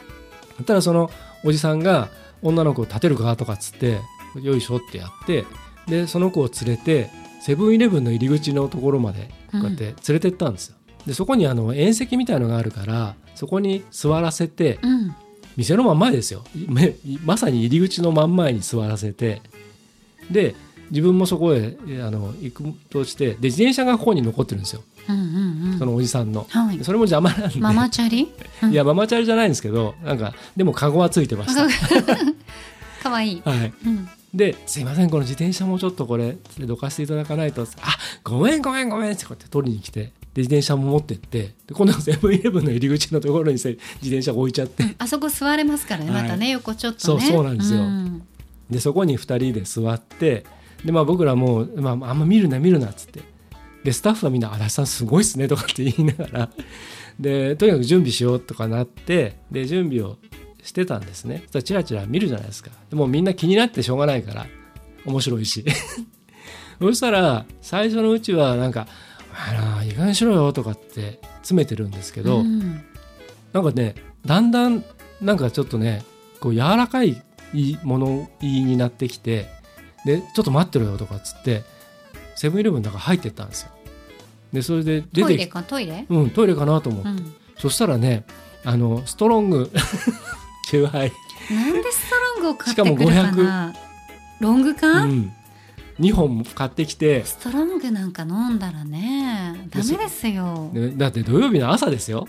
[0.65, 1.11] ただその
[1.45, 2.09] おじさんが
[2.43, 3.99] 女の子を立てるかとかっつって
[4.41, 5.45] よいしょってやって
[5.87, 7.11] でその子を連れて
[7.43, 10.77] セブンイレブンの入り口のところまでこうやって連れてったんですよ。
[11.07, 15.15] でそこにあの縁石みたいのがあるからそこに座らせてうん。
[15.57, 16.45] 店の真ん前ですよ。
[16.69, 16.95] め
[17.25, 19.43] まさに入り口の真ん前に座らせて
[20.31, 20.55] で
[20.91, 24.83] 自分もそこへえあの行くとしてで自転車がここに残ってるんですよ。
[25.09, 25.79] うんうんうん。
[25.79, 26.47] そのおじさんの。
[26.49, 26.83] はい。
[26.85, 27.59] それも邪魔なんで。
[27.59, 28.33] ママチャリ？
[28.63, 28.73] うん。
[28.73, 31.67] いやママチャリじゃないんですけどなんかでもカゴはついてました。
[33.03, 34.09] かわいい、はい、うん。
[34.33, 44.85] で「すいませんこの自転車もちょっとこれどかしていただかないと」あごめんごめんごめん」ってこうやって取りに来てで自転車も持ってってで今度はセブンイレブンの入り口のところにせ自転車置いちゃって。
[44.99, 46.11] あそこ座れますからね。
[46.11, 46.23] はい。
[46.23, 47.21] またね、横ちょっとね。
[47.21, 47.81] そうそうなんですよ。
[47.83, 48.23] ん。
[48.71, 50.45] でそこに2人で座って
[50.85, 53.21] で、まあ、僕らも、まあ、あんま見るな見るなっつって。
[53.83, 56.51] でスタッフはみんな「足立さんすごいっすね」とかって言いながら。
[57.19, 60.17] でとにかく準備しようとかなってで準備を
[60.63, 61.43] してたんですね。
[61.47, 62.71] そしたらチラチラ見るじゃないですか。
[62.89, 64.47] でもみんな気になってしょうがないから
[65.05, 65.65] 面白いし。
[66.81, 68.87] そしたら最初のうちはなんか
[69.33, 72.83] 「あらいい加減にしろよ」とかって詰めてるんですけど、うん。
[73.53, 74.85] なんかねだんだん
[75.21, 76.05] なんかちょっとね
[76.41, 77.23] こう柔らかい
[77.83, 79.49] もの言いになってきて
[80.05, 81.63] でちょっと待ってろよとかっつって
[82.37, 83.71] セブンイレブンの中入ってったんですよ。
[84.53, 85.63] でそれで出トイレか？
[85.63, 88.25] トイレ、うんトイレかなと思って、うん、そしたらね
[88.65, 89.71] あのストロング
[90.69, 91.13] チューハイ、
[91.51, 93.75] なんでストロングを買ってくるかな？
[94.41, 95.33] ロングう缶、ん、
[96.01, 97.25] 2本買ってきて。
[97.25, 100.71] ストロングなんか飲んだらねダメですよ。
[100.73, 102.27] でだって土曜日の朝ですよ。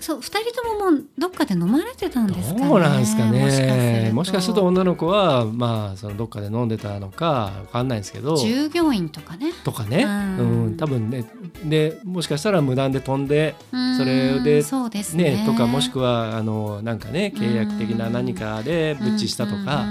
[0.00, 2.68] そう二人とももうどっかで飲まれてたんですかね。
[2.68, 4.08] どうなんですかね。
[4.10, 8.36] ももしかするとと女の子はまあそのどっかで飲んでたのかわかんないんですけど。
[8.36, 9.52] 従業員とかね。
[9.64, 11.24] とかね、ううんん多分ね
[11.64, 13.56] でもしかしたら無断で飛んで
[13.96, 15.36] それでうんそうですね。
[15.36, 19.84] ねとかもしくはあのなんかね契約的な何かでブッチしたとか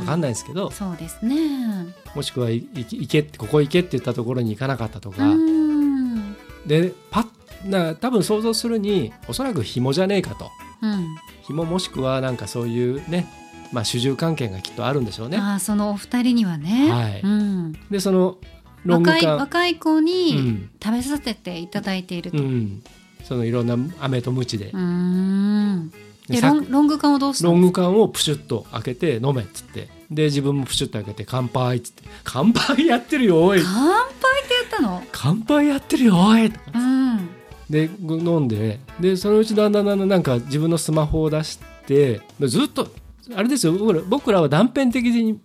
[0.00, 1.94] わかんいないですけどそうですね。
[2.14, 5.24] もしくはいい行けここ行けって言ったところに行かなかったとか。
[5.28, 6.36] うん。
[6.66, 7.26] でパッ
[7.68, 10.50] な多分想像するにおそらく紐じゃねえかと。
[10.82, 11.16] うん。
[11.42, 13.26] 紐もしくはなんかそういうね
[13.72, 15.38] まあ主従関係がきっとあるんでしょうね。
[15.38, 17.20] ああそのお二人にはね、はい。
[17.22, 18.38] うん、でその
[18.86, 20.70] 若い缶若い子うにん。
[20.82, 22.48] 食べさせていただいていると、ううん。
[22.48, 22.82] ん、
[23.24, 24.70] そのいろんな飴とムチで。
[24.70, 25.90] ん
[26.28, 29.88] ロング缶をどうしたロング缶をプシュッと開けて飲めっつって。
[30.10, 32.02] で自分もプシュッと開けて乾杯っつって。
[32.24, 33.60] 乾杯やってるよおい。
[33.60, 35.02] か乾杯って言ったの？
[35.12, 37.28] 乾杯やってるよおいとかうん。
[37.68, 38.80] で飲んで。
[39.00, 42.88] でそのうちだんだんだんだんなんか自分のスマホを出してずっと
[43.34, 43.74] あれですよ
[44.08, 45.38] 僕らは断片的に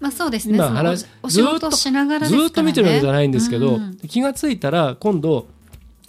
[0.00, 0.58] まあそうですね。
[0.58, 3.96] 話おお仕事しながらですから、ね、ずっと見てるわけじゃないんですけど、うん。
[4.08, 5.48] 気がついたら今度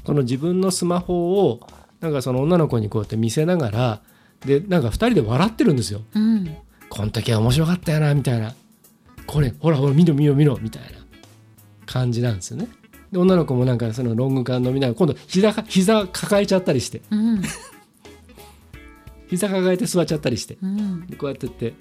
[0.04, 1.60] この自分のスマホを
[2.00, 4.02] なんかその女の子にこうやって見せながら
[4.46, 6.02] でなんか2人で笑ってるんですよ。
[6.14, 6.56] うん。
[6.90, 8.54] この時は面白かったよなみたいな。
[9.28, 10.90] これほらほら見ろ見ろ見ろみたいな
[11.86, 12.68] 感じなんですよね。
[13.12, 17.02] で女の子もなんかそのロング缶飲みながら今度膝か膝抱えちゃったりして。
[17.12, 17.42] うん。
[19.28, 20.58] 膝抱えて座っちゃったりして。
[20.62, 21.08] うん。
[21.08, 21.74] でこうやってって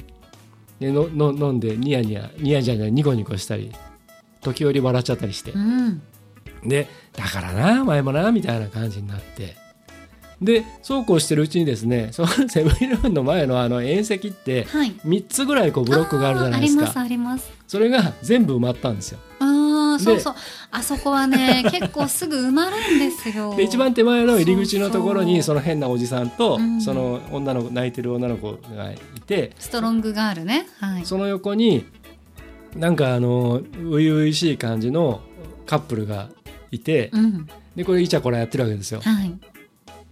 [0.81, 3.73] でのの飲んでニヤニヤニヤじゃないニコニコしたり
[4.43, 5.53] 時折笑っちゃったりして。
[5.53, 6.03] うん。
[6.65, 9.57] でだからな前もなみたいな感じになって
[10.41, 14.95] でそうこうしてるうちにですねその セブンイレブンの前のあの縁石ってはい。
[15.05, 17.51] 3つぐらいこうブロックがあるじゃないですあーありますかあります。
[17.67, 19.19] それが全部埋まったんですよ。
[19.41, 20.35] ああでそうそう。
[20.71, 23.55] あそこはね 結構すぐ埋まるんですよ。
[23.57, 26.81] で一番手前の入り口のところにその変なおじさんとうん。
[26.81, 30.69] その女の子泣いてる女の子がいてストロングガールね。
[30.81, 31.05] はい。
[31.05, 31.85] その横に
[32.77, 35.21] なんかあの初々しい感じの
[35.67, 36.29] カップルが
[36.71, 37.49] いてうん。
[37.75, 39.01] でこれイチャコラやってるわけですよ。
[39.03, 39.35] はい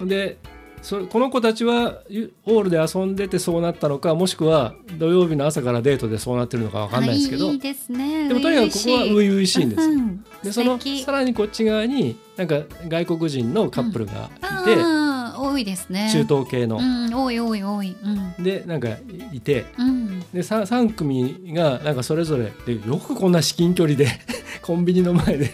[0.00, 0.38] で
[0.82, 8.28] そこの子たちはゆホールで遊んでてそうなったのかもしくは土曜日の朝からデートでそうなってるのかわかんないですけどあいいですね。
[8.28, 9.64] でもとにかくここは初々しい。
[9.64, 9.88] んですよ。
[9.90, 16.08] うんでそのさらにこっち側になんか外国人のカップルがいて、あー多いですね。
[16.12, 16.76] 中東系の。
[16.76, 17.96] う、ん多い多い多い。
[18.00, 18.44] うん。
[18.44, 18.90] でなんか
[19.32, 20.20] いてうん。
[20.20, 24.06] で 3, 3組がなんかそれぞれでよくこんな至近距離で
[24.62, 25.52] コンビニの前で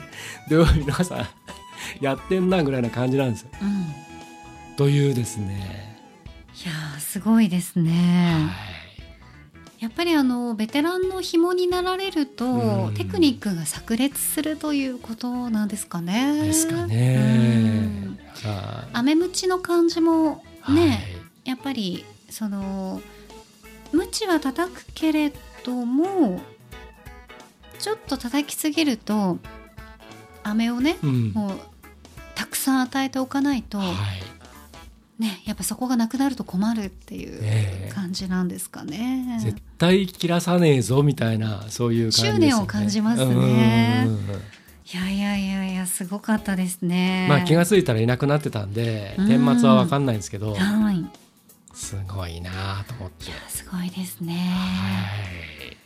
[0.51, 1.27] 土曜日の朝
[2.01, 3.49] やってんなぐらいな感じなんですよ。
[3.63, 3.82] うん
[4.77, 5.99] というですね、
[6.65, 8.51] いやーすごいですはね
[9.79, 12.95] やっぱりあのベテランの紐になられると、うん。
[12.95, 16.41] テクニックが炸裂するということなんですかね。
[16.45, 18.17] ですかうね
[18.93, 20.73] アメムチの感じもい。
[20.73, 21.01] ね、
[21.45, 23.03] やっぱりその
[23.93, 25.33] ムチは叩くけれ
[25.65, 26.41] ども
[27.81, 29.39] ちょっと叩きすぎると
[30.45, 31.33] 飴をね、うん。
[31.33, 31.59] もう
[32.37, 33.89] たくさん与えておかないと、はい
[35.23, 39.39] ねやっぱそこがなくなると困るっていう感じなんですかね。
[39.41, 42.51] 絶対切らさねえぞみたいなそういう感じですよね。
[42.51, 44.09] 執念を感じますね。
[44.93, 47.27] いやいやいやいやすごかったですね。
[47.29, 49.29] まあ気が付いたらいなくなってたんでうん。
[49.29, 50.97] 顛末は分かんないんですけどはい。
[50.99, 51.07] い
[51.73, 53.31] すごいなと思って。
[53.31, 54.35] やすごいですね。
[54.35, 55.09] は
[55.71, 55.77] い。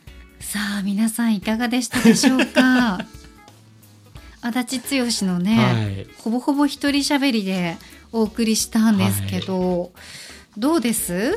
[0.40, 2.98] さあ皆さんいかがでしたでしょうか？
[4.42, 6.06] 足立剛のね、はい。
[6.18, 7.76] ほぼほぼ一人喋りで
[8.12, 9.92] お送りしたんですけど、
[10.56, 11.36] どうです？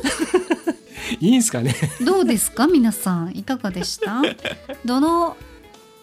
[1.20, 1.74] いいんすかね？
[2.04, 2.66] どうですか？
[2.66, 4.22] 皆さんいかがでした？
[4.84, 5.36] どの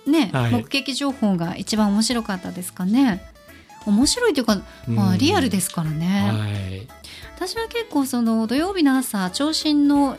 [0.05, 0.51] ね、はい。
[0.51, 3.21] 目撃情報が一番面白かったですかね？
[3.85, 5.17] 面白いというか、まあ、うん。
[5.17, 6.87] リアルですからね、はい。
[7.35, 10.17] 私は結構その土曜日の朝長身の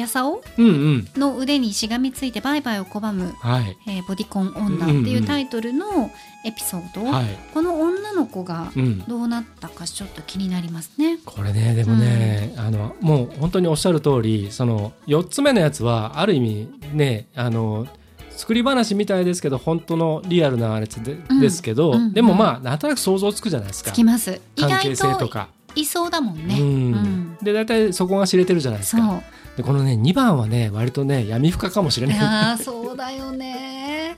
[0.00, 0.42] やさお？
[0.58, 1.08] うんうん。
[1.16, 3.76] の腕にしがみついてバイバイを拒む、はい。
[3.86, 6.10] えーボディコン女っていうタイトルの
[6.44, 7.26] エピソード、はい。
[7.54, 8.98] この女の子がうん。
[9.06, 11.18] どうなったかちょっと気になりますね。
[11.24, 17.86] これねでもね、あのもう本当におっしゃる通りその4つ目のやつはある意味ねあの
[18.30, 21.40] 作り話みたいですけど本当のリアルなあれで,、うん。
[21.40, 22.12] ですけど、うん。
[22.12, 23.90] でもまあなんとなく想像つくじゃないですか。
[23.92, 24.40] つきます。
[24.56, 25.48] 意関係性とか。
[25.74, 26.56] いそうだもんね。
[26.60, 26.66] うん。
[26.66, 27.36] うん。
[27.42, 29.22] で大体そこが知れてるじゃないですか。
[29.56, 32.18] でこのね2番はね割とね闇深かもしれない。
[32.18, 34.16] あーそうだよね。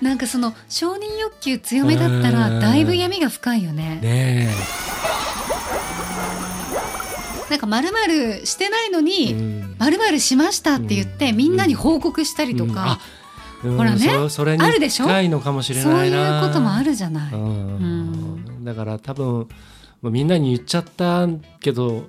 [0.00, 3.98] なんかその承認欲求強めだったらうんだいぶ闇が深いよね。
[4.00, 4.48] ね
[7.50, 13.00] なんかまるまるしてないのえ、にうんまるまるしましたって言ってうんみんなに報告したりとうんか、
[13.64, 15.04] うんほらねそそれにあるでしょ？
[15.04, 16.38] 近いのかもしれそうないな。
[16.40, 17.34] いうこともあるじゃない。
[17.34, 19.48] うんだから多分
[20.02, 21.26] みんなに言っちゃった
[21.60, 22.08] けど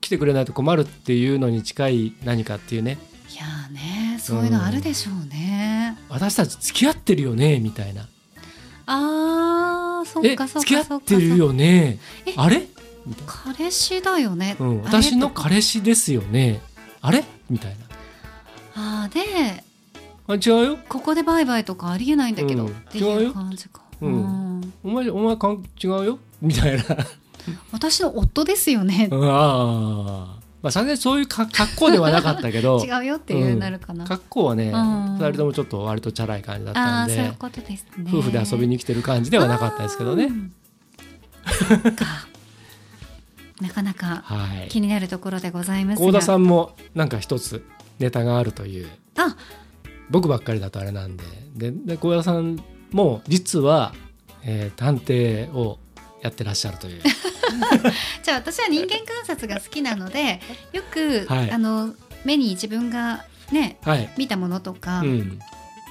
[0.00, 2.98] 来てくれないと困るっていうのに近い何かっていうね。
[3.32, 5.98] いやーねそういうのあるでしょうね。
[6.08, 8.08] 私たち付き合ってるよねみたいな。
[8.86, 11.98] あーそっえかそっ付き合ってるよね。
[12.26, 12.66] えあれ、
[13.26, 16.60] 彼氏だよね、うん、私の彼氏ですよね。
[17.00, 17.24] あれ？
[17.50, 17.76] みたい
[18.74, 19.04] な。
[19.04, 19.64] あーで
[20.28, 20.78] あ違うよ。
[20.88, 22.72] ここでバイバイとかありえないんだけど、うん。
[22.72, 24.72] っていう感じか、うん。
[24.84, 26.18] お前お前かん違うよ。
[26.40, 26.82] みたいな
[27.72, 29.24] 私の夫ですよね、うん。
[29.24, 30.46] ああ。
[30.62, 32.82] まあさすがにそういうか格好ではなかったけど。
[32.84, 35.18] 違うよっていうなるかな、格好はね、うん。
[35.18, 37.36] 二人ともちょっと割とチャラい感じだったんでね。
[38.08, 40.30] 夫婦で遊びに来てる感じではなかったですけどね。
[43.60, 44.68] なかなかはい。
[44.68, 46.06] 気になるところでございますが。
[46.06, 47.64] 幸田さんもなんか一つ
[47.98, 48.88] ネタがあるという。
[49.16, 49.36] あ。
[50.10, 51.24] 僕ばっかりだとあれなんで、
[51.54, 53.94] で、で幸田さんも実は、
[54.42, 55.78] えー探偵を
[56.22, 57.02] やってらっしゃるという。
[58.22, 60.40] じゃあ私は人間観察が好きなので
[60.72, 61.94] よく、はいあの
[62.24, 64.10] 目に自分がねはい。
[64.18, 65.38] 見たものとか、うん。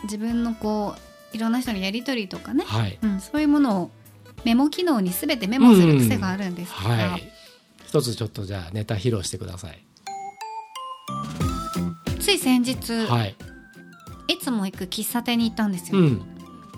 [0.03, 0.95] 自分のこ
[1.33, 2.99] ういろんな人のやり取りとかね、はい。
[3.01, 3.91] うん、そういうものを
[4.43, 7.31] メモ機能にすべてメモする癖があるんですが、はい。
[7.87, 9.85] 一つちょっとじゃあネタ披露してください。
[12.19, 13.35] つい先日、はい。
[14.27, 16.21] い、つも行く喫茶店に行ったんですよ、うん。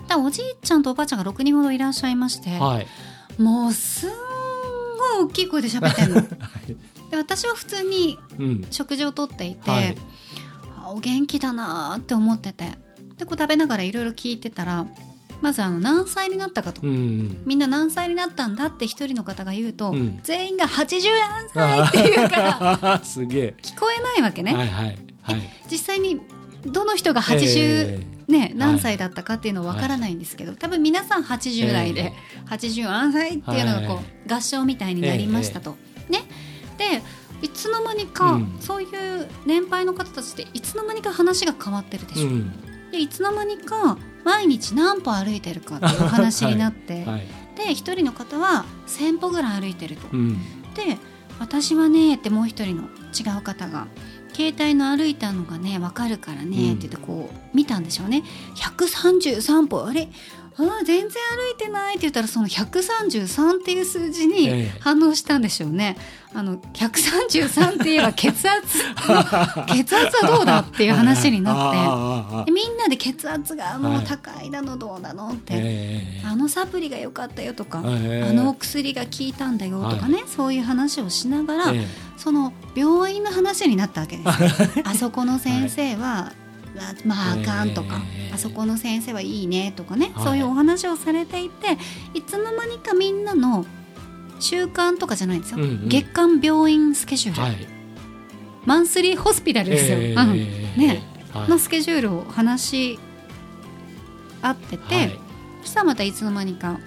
[0.06, 2.86] だおじいちゃんとおばあちゃんが6人ほどいらっしゃいまして、はい。
[3.40, 4.10] もうすん
[5.16, 6.20] ごい大きい声で喋ってんの
[7.10, 8.66] で私は普通にうん。
[8.70, 9.96] 食事をとっていて、はい。
[10.84, 12.72] あお元気だなーって思ってて
[13.16, 14.86] でこう食べながらいろいろ聞いてたら
[15.40, 17.42] まずあの何歳になったかと、うん。
[17.46, 21.00] みんな何歳になったんだって一人の方が言うと、うん全員が80
[21.54, 23.54] 歳っていうから すげえ。
[23.62, 25.42] 聞こえないわけね、はいはいはい。
[25.70, 26.20] 実際に
[26.66, 32.12] どの人が80、えね、何歳だったかっていうのは分からないんですけど、多分皆さん80代で、
[32.46, 35.76] 80何歳っていうのがこう、はい合唱みたいになりましたと。
[36.10, 36.22] ね、
[36.76, 37.02] で
[37.40, 42.28] いつの間にか、うんそういう年配の方たちっていつの間にか話が変わってるでしょ。
[42.28, 42.90] うん。
[42.90, 47.26] でいつの間にか毎日何歩歩いてるかっていう話になって、はい。
[47.56, 50.06] で一人の方は1,000歩ぐらい歩いてると。
[50.12, 50.38] うん。
[50.74, 50.98] で
[51.38, 53.86] 私はねってもう一人の違う方が
[54.38, 56.72] 携帯の歩いたのがね分かるからねうん。
[56.74, 58.22] って言ってこう見たんでしょうね。
[58.54, 59.84] 133歩。
[59.84, 60.08] あれ？
[60.60, 61.94] あー全然歩いてない。
[61.96, 64.78] って言ったらその133っていう数字にええ。
[64.80, 65.96] 反応したんでしょうね。
[66.34, 68.78] あの133って言えば 血圧？
[69.74, 72.50] 血圧はどうだっていう話になって。
[72.52, 73.98] みんなで血圧がもはい。
[73.98, 75.30] う高いだのどうだの？
[75.30, 78.28] って、ええあのサプリが良かったよとか、ええ。
[78.28, 81.86] あのお薬が効いたんだよとかね、そういう話をしながら、え
[82.18, 84.26] その病院の話になったわけです
[84.78, 84.84] よ。
[84.84, 86.32] あそこの先生は、
[86.76, 90.24] あまああかんとか、ええあそこの先生はいいねとかね、はい。
[90.24, 91.78] そういうお話をされていて
[92.14, 93.64] いつの間にかみんなの
[94.40, 95.88] 習慣とかじゃないんですよ、うんうん。
[95.88, 97.66] 月間病院スケジュール、はい。
[98.66, 100.32] マンスリーホスピタルですよ、ええうん。
[100.76, 101.02] ね。
[101.32, 101.48] はい。
[101.48, 102.62] のスケジュールを話
[102.96, 102.98] し
[104.42, 105.18] 合ってて、はい。
[105.62, 106.78] そしたらまたいつの間にか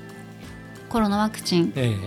[0.89, 1.97] コロナワクチンえ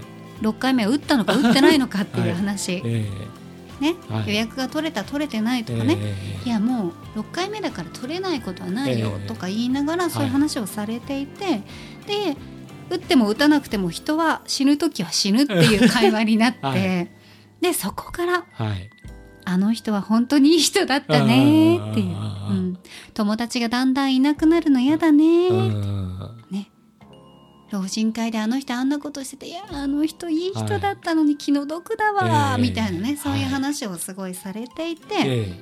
[0.41, 3.35] 6回目は打ったのか打ってないのかっていう話、ええ。
[3.81, 3.95] ね。
[4.09, 4.29] はい。
[4.29, 6.15] 予約が取れた取れてないえとかね、え
[6.45, 6.49] え。
[6.49, 9.27] いやもう6回目だから取れないことはないよええ。
[9.27, 11.63] とか言いながらそういう話をされていて、
[12.07, 12.37] で
[12.91, 17.11] 打っても打たなくても人は死ぬ時は死ぬっていう会話になって、はい。
[17.61, 18.91] でそこからはい。
[19.47, 22.79] あの人は本当にいい人だったねっていう、うん、
[23.13, 26.45] 友達がだんだんいなくなるの嫌だね、うん。
[26.51, 26.71] ね
[27.75, 32.63] 老人会であの人あんなことしてていやあの人いい人だったのに気の毒だわ、ええ。
[32.63, 35.53] みたいなねそういうはい話をすごいされていて、え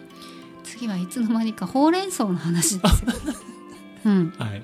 [0.63, 3.11] 次はいつの間にかほうれん草の話ですよ。
[4.05, 4.63] うん、えはい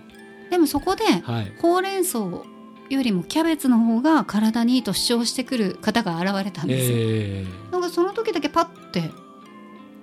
[0.51, 1.53] でもそこではい。
[1.61, 2.45] ほうれん草よ
[2.91, 6.97] りもキャベツの方が体にいいと主張してくる方が現れたんですよ。
[6.99, 9.11] えなんかその時だけパッて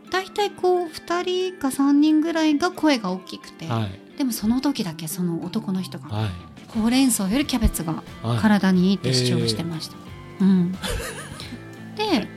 [0.09, 4.17] 大体こう2人か3人ぐらいが声が大きくて、えはい。
[4.17, 8.37] でもその時だけその男の人がはいほうれん草よりキャベツがはい。
[8.37, 9.95] 体にいいって主張してました。
[10.41, 10.71] うん、
[11.95, 12.27] ではい。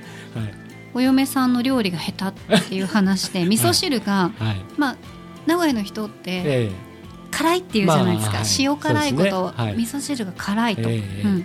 [0.95, 4.65] お嫁さんの料理が下手っていう話で味噌汁が、はい。
[4.77, 4.97] まあ
[5.47, 6.71] 名古屋の人ってえ
[7.31, 8.49] 辛いっていうじゃないですか、まあはい。
[8.59, 9.65] 塩辛いこと、ね。
[9.65, 9.75] はい。
[9.77, 11.45] 味噌汁が辛いと、ええうん、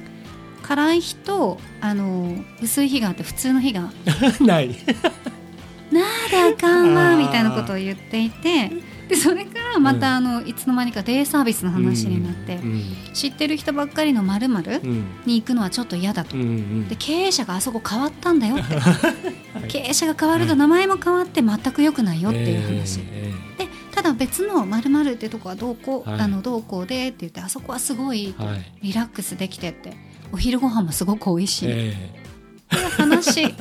[0.63, 3.91] 辛い日とあの薄い日があって普通の日が
[4.39, 4.69] え ない
[5.91, 8.71] 「なあであかんわ」みたいなことを言っていて
[9.07, 12.83] でそれからまた、あのいつの間にかデイサービスの話になって、うん。
[13.13, 15.05] 知ってる人ばっかりのまるうん。
[15.25, 16.35] に行くのはちょっと嫌だと。
[16.37, 18.75] で経営者があそこ変わったんだよって、
[19.67, 26.21] 経営者が変わると名前も変わって全く良くないよっていう話、えでただ別のまるってとこはどうこう、はい。
[26.21, 28.33] あのどうこうでって言ってあそこはすごい
[28.81, 29.93] リラックスできてって
[30.31, 31.71] お昼ご飯もすごく美味しい。
[31.71, 33.53] っていうえ話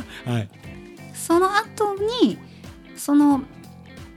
[1.15, 2.39] その後に
[2.97, 3.43] その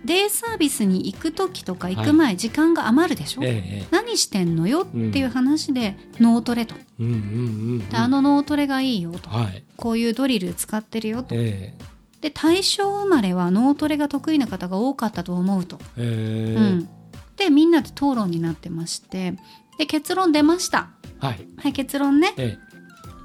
[0.05, 4.81] デイサービスに行く時とか行く前、時間が余るでしょ、ええ何してんのよ？
[4.81, 6.75] っていう話で、脳トレと。
[6.99, 9.29] うんうんうんであの脳トレがいいよと。
[9.29, 9.63] はい。
[9.75, 11.35] こういうドリル使ってるよと。
[11.35, 11.85] ええ。
[12.21, 16.59] で大正生まれは脳トレが得意な方が多かったと思うと、ええ。
[16.59, 16.89] うん、
[17.35, 19.33] でみんなで討論になってまして。
[19.77, 20.89] で結論出ました。
[21.19, 21.47] はい。
[21.57, 22.33] はい結論ね。
[22.37, 22.57] え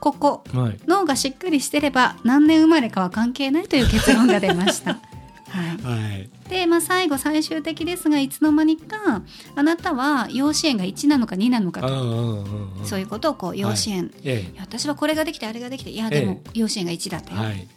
[0.00, 0.44] ここ。
[0.54, 0.80] えはい。
[0.86, 4.98] 脳がしっかりしてれば何年生まれかは関係ないという結論が出ました。
[5.50, 9.22] はい、はいで、まあ、最後最終的ですがいつの間にか
[9.54, 12.44] あなたは養子縁が1なのか2なのかと。
[12.84, 14.52] そういうことをこう養子縁、いえ。
[14.56, 17.68] や私はこれができてあれができていやでも養子縁が1だったよ、えはい。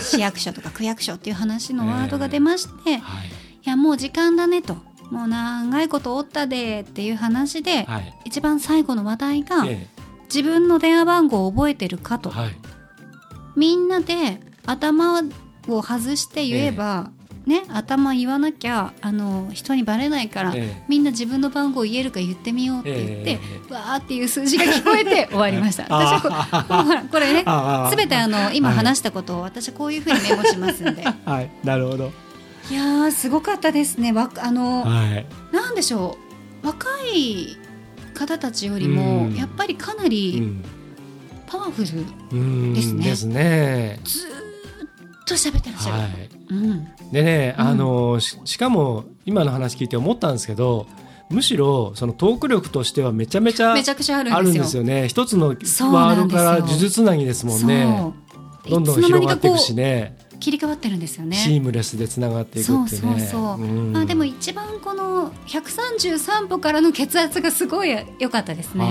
[0.00, 3.30] 市役所とか区役所っていう話のワードが出まして、いはい。
[3.64, 4.76] やもう時間だねと。
[5.10, 8.14] もう長いことおったでっていう話で、はい。
[8.24, 9.86] 一番最後の話題が、え
[10.24, 12.56] 自分の電話番号を覚えてるかと、えはい。
[13.54, 15.22] みんなで頭
[15.68, 17.10] を外して言えば、
[17.46, 20.84] ね頭言わなきゃあの人にバレないから、ええ。
[20.88, 23.38] みんな自分の番号言えるか言ってみようって言って、え
[23.70, 23.74] え。
[23.74, 25.84] わーっていう数字が聞こえて 終わりました。
[25.90, 26.64] 私は
[27.02, 27.44] こ これね
[27.90, 28.76] すべてあの今はい。
[28.76, 31.04] 話したことを私はこういうふうにメモしますんで。
[31.24, 31.50] はい。
[31.64, 32.12] なるほど。
[32.70, 34.12] いやーすごかったですね。
[34.12, 35.26] わあのはい。
[35.52, 36.16] なんでしょ
[36.62, 36.66] う。
[36.68, 37.56] 若い
[38.14, 39.34] 方たちよりもうん。
[39.34, 40.62] やっぱりかなうりん。
[41.48, 43.04] パワフル、うんですね。
[43.04, 44.41] ですねず
[45.26, 45.98] と喋ってらっしゃる。
[45.98, 46.10] はい。
[46.50, 46.88] うん。
[47.12, 47.66] でね、うん。
[47.66, 50.86] あのししかも今の話聞いて思ったんですけど
[51.30, 54.82] むしろそのトーク力としてはめちゃめちゃめちゃくちゃあるんんですよ。
[54.82, 55.08] ね。
[55.08, 58.12] 一つのワードから呪術つなぎですもんね。
[58.68, 60.16] どんどん広がっていくしね。
[60.18, 61.56] う切り替わってるんですよシね。
[61.58, 63.30] ームレスでつながっていくっていうね
[63.92, 68.84] まあでも一番この133歩からの血圧がすごい良かったですね。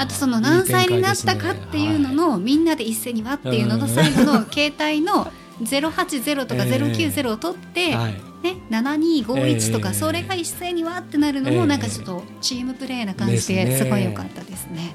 [0.00, 8.14] あとその何歳になったかっていうののみんなで一斉にわっていうのの最後の携帯の080とか090を取って、はい。
[8.42, 14.94] ね、7251とええかそれが一斉にわってなるのもええなんかちょっとチームプレーな感じですごい良かったですね。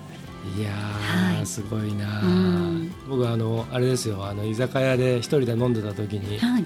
[0.58, 1.46] いやー、はい。
[1.46, 2.92] すごいなうん。
[3.08, 4.26] 僕あのあれですよ。
[4.26, 6.66] あの居酒屋で一人で飲んでた時にはい、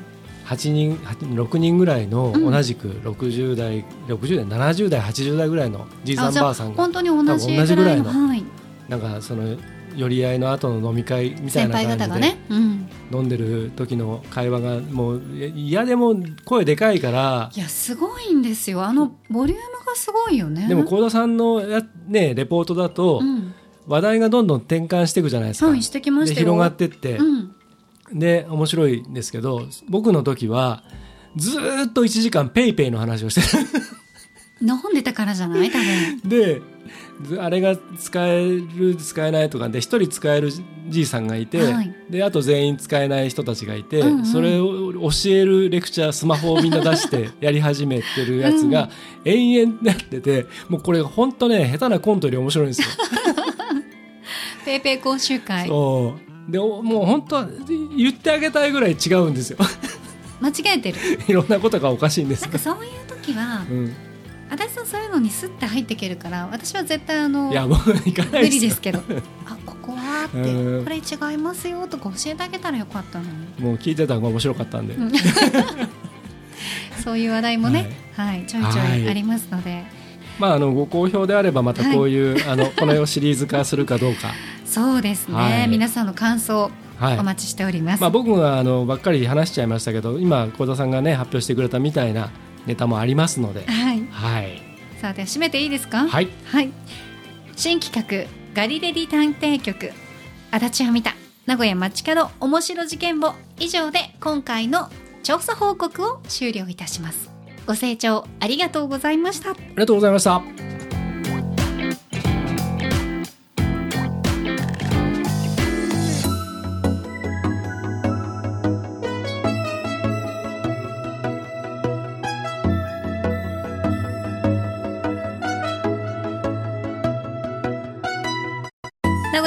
[0.49, 2.51] 8人8 6人ぐらいのうん。
[2.51, 8.43] 同じく60代、60代70代80代ぐらいのじいさんばあさんが本当に同じ同じぐらいのはい、
[8.87, 9.57] なんかその
[9.95, 16.15] 寄り合いの後の飲み会みたいな感じで方がね、うん、飲んでる時の会話がもうい嫌でも
[16.45, 18.83] 声でかいからいやすごいんですよ。
[18.83, 20.67] あのボリュームがすごいよね。
[20.67, 23.53] でも幸田さんのや、ね、レポートだとうん、
[23.87, 25.67] 話題がどんどん転換していくじゃないですか。
[25.67, 27.48] はいしてきました広がってって、うん、
[28.13, 30.83] で面白いんですけど僕の時は
[31.35, 33.57] ずーっと1時間ペイペイの話をして
[34.61, 35.69] 飲んでたからじゃない？
[35.71, 36.17] 多分。
[36.23, 36.61] るで
[37.23, 40.49] ずあれが使える使えないとかで1人使える
[40.89, 41.95] じいさんがいて、はい。
[42.09, 44.25] であと全員使えない人たちがいて、うんうん。
[44.25, 48.89] それを教えるレクチャースマホをみんな出して やり始めてるやつが
[49.23, 52.87] 延々やっててもうこれ本当ね下手なコントより面白いんですよ。
[54.65, 55.67] ペイペイ講習会。
[55.67, 57.47] そうでおもう本当は
[57.95, 59.57] 言ってあげたいぐらい違うんですよ。
[60.41, 60.97] 間違えてる。
[61.27, 62.43] いろんなことがおかしいんです。
[62.43, 63.93] なんかそういう時はうん、
[64.49, 68.55] 足立さんそういうのにスッて入っていけるから私は絶対あのいやもう行かない無です。
[68.55, 68.99] よ理ですけど
[69.45, 70.83] あここはってうん。
[70.83, 73.31] これ違いますよとか教えてあげたらよかったのに。
[73.59, 75.11] もう聞いてたのが面白かったんで、うん。
[77.03, 79.83] そういう話題もね、はい、ちょいちょいありますので、
[80.37, 84.33] まああのご好評であればまたこういう、あのこの絵をシリーズ化するかどうか
[84.69, 86.69] そうですね、はい皆さんの感想
[86.99, 88.01] はいお待ちしております。
[88.01, 92.29] まあ、僕はあのばっかり話しちゃいましたけど今幸田さんがね発表してくれたみたいな
[92.65, 94.61] ネタもありますのではい、はい
[95.01, 96.07] さあでは締めていいですか？
[96.07, 96.71] はいはい。
[97.55, 99.91] 新企画ガリレディ探偵局
[100.51, 101.15] 足立は見た
[101.45, 104.89] 名古屋街角面白事件簿以上で今回の
[105.23, 107.29] 調査報告を終了いたします。
[107.65, 109.51] ご清聴ありがとうございました。
[109.51, 110.68] ありがとうございました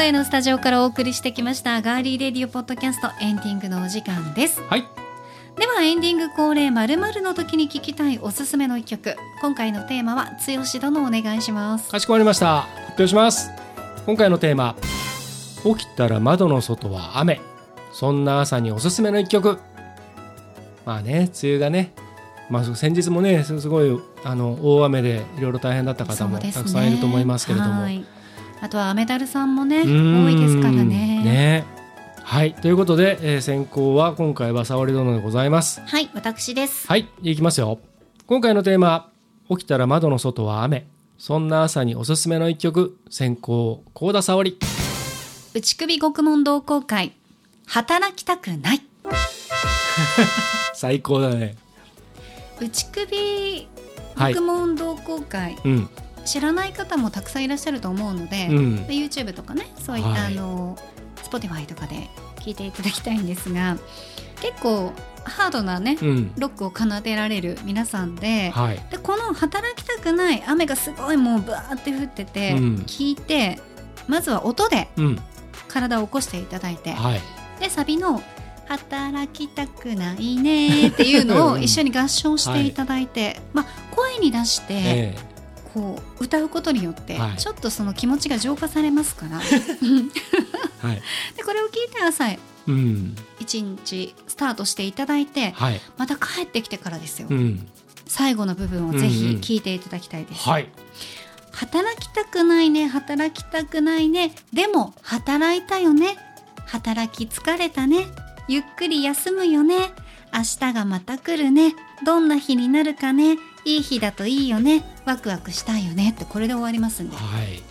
[0.02, 4.60] 名古屋のスタジオからお送りしてきましたガーリーレディオポッドキャストエンディングのお時間です。
[4.62, 4.84] はい。
[5.56, 9.14] ではエンディング恒例まるの時に聞きたいおすすめの一曲。
[9.40, 11.88] 今回のテーマは剛殿お願いします。
[11.88, 12.62] かしこまりました。
[12.62, 13.48] 発表します。
[14.04, 14.74] 今回のテーマ
[15.62, 17.40] 起きたら窓の外は雨。
[17.92, 19.60] そんな朝におすすめの一曲。
[20.84, 21.92] まあね梅雨がね
[22.50, 28.04] まあ先日もねすすごいあの大雨でいろいろ大変だった方もたくさんいると思いますけれども、はい
[28.62, 30.84] あとはアメダルさんもね多いですからね。
[31.24, 31.64] ね。
[32.22, 32.54] はい。
[32.54, 35.80] ということで、えー先行は今回は沙織殿でございます。
[35.84, 36.86] はい私です。
[36.86, 37.08] はい。
[37.22, 37.80] いきますよ。
[38.28, 39.10] 今回のテーマ
[39.50, 40.86] 起きたら窓の外は雨。
[41.18, 42.96] そんな朝におすすめの一曲。
[43.10, 44.56] 先行幸田沙織。
[45.54, 47.12] 内首獄門同好会。
[47.66, 48.82] 働きたくない。
[50.74, 51.56] 最高だね。
[52.60, 53.68] 内首
[54.14, 54.34] はい。
[54.34, 55.88] 獄門同好会、うん
[56.24, 58.86] 知らない方もたくさんいらっしゃると思うので、うん。
[58.86, 60.38] で YouTube とかねそういった、はい。
[60.38, 60.76] あの
[61.16, 63.76] Spotify とかで聞いていただきたいんですが
[64.40, 64.92] 結構
[65.24, 66.32] ハードなねうん。
[66.36, 68.80] ロックを奏でられる皆さんで,、はい。
[68.90, 72.74] でこの働きたくない雨がすごいもうバーって降ってて、うん。
[72.86, 73.60] 聞いて
[74.08, 75.18] まずは音でうん。
[75.68, 77.20] 体を起こしていただいてはい。
[77.60, 78.22] でサビの
[78.68, 85.31] 「働きたくないね」っていうのを一緒に合唱していただいて、 まあ、声に出して、ええ
[85.74, 87.36] こう歌うことによって、はい。
[87.36, 89.38] ちょっとその気持ちが浄化されますから。
[89.38, 89.46] はい。
[91.36, 92.26] でこれを聞いて朝
[92.68, 93.16] うん。
[93.40, 95.80] 一日スタートしていただいてはい。
[95.96, 97.66] また帰ってきてからですよ、うん。
[98.06, 100.68] 最後の部分をぜひ聞いていただきたいです、はい。
[101.52, 104.34] 働きたくないね働きたくないね。
[104.52, 106.16] でも働いたよね。
[106.66, 108.06] 働き疲れたね。
[108.48, 109.92] ゆっくり休むよね。
[110.34, 111.74] 明日がまた来るね。
[112.04, 113.38] どんな日になるかね。
[113.64, 117.16] いい日だといいよねワクワクしたいよねってこれで終わりますんで。
[117.16, 117.62] はい。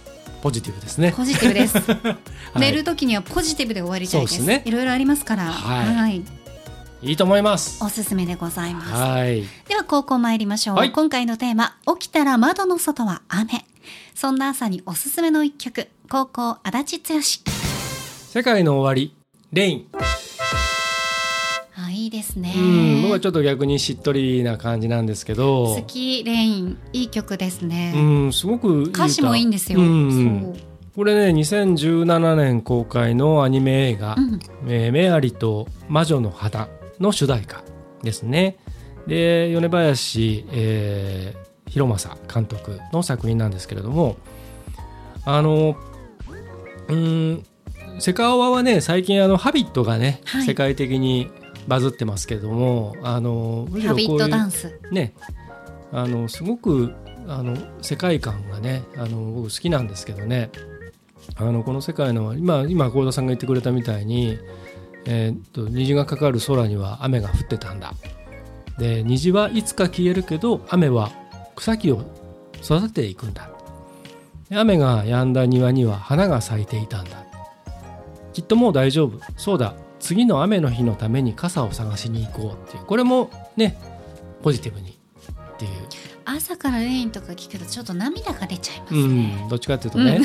[0.41, 1.13] ポジティブですね。
[1.15, 2.17] ポジティブです、 は
[2.55, 2.59] い。
[2.59, 4.41] 寝る時にはポジティブで終わりたいです。
[4.41, 4.63] ね。
[4.65, 5.43] いろいろありますから。
[5.45, 6.17] はい。
[6.17, 6.25] い。
[7.03, 7.83] いいと思います。
[7.83, 8.93] おすすめでございます。
[8.93, 9.43] はい。
[9.67, 10.91] では高校参りましょう、はい。
[10.91, 13.65] 今回のテーマ起きたら窓の外は雨。
[14.13, 15.87] そんな朝におすすめの一曲。
[16.09, 17.21] 高校足立剛。
[17.21, 19.15] 世界の終わり
[19.51, 19.87] レイン。
[19.93, 20.20] あ
[22.01, 22.53] いいですね。
[22.55, 25.75] うん僕はちょっと逆にしっとりな感じなんですけど。
[25.75, 29.05] 好きレインいい曲ですね、うんすごく歌。
[29.05, 30.59] 歌詞もいいんですよ、うん。
[30.95, 34.15] これね2017年公開のアニメ映画。
[34.17, 36.67] うん「えーメアリと魔女の花」
[36.99, 37.63] の主題歌
[38.01, 38.57] ですね。
[39.07, 44.17] で米林、えー博正監督の作品なんですけれども。
[45.23, 45.75] あの
[46.87, 47.43] うん
[47.99, 50.45] セカオワはね最近あの「ハビット」がね、はい。
[50.45, 51.29] 世界的に
[51.67, 54.79] バズってますけれどもあのむしろハビットこういうダンス。
[54.91, 55.13] ね
[55.91, 56.93] あのすごく
[57.27, 60.49] あの世界観がねあの僕好きなんですけどね。
[61.35, 64.37] あのこの世界の今今幸田さんが言ってくれたみたいに、
[65.05, 67.93] えーっと虹がかかる空には雨が降ってたんだ。
[68.77, 71.11] で虹はいつか消えるけど雨は
[71.55, 72.01] 草木を
[72.63, 73.49] 育てていくんだ。
[74.49, 77.23] で雨が止んだ庭には花が咲いていたんだ。
[78.33, 79.19] きっともう大丈夫。
[79.37, 82.85] そうだ次の雨の日のために傘を探しに行こうっていう。
[82.85, 83.77] これもね
[84.41, 84.97] ポジティブに
[85.53, 85.71] っていう。
[86.25, 90.21] 朝からレインとか聞くとちょっと涙が出ちゃいますうねん、、どっちかっていうとね、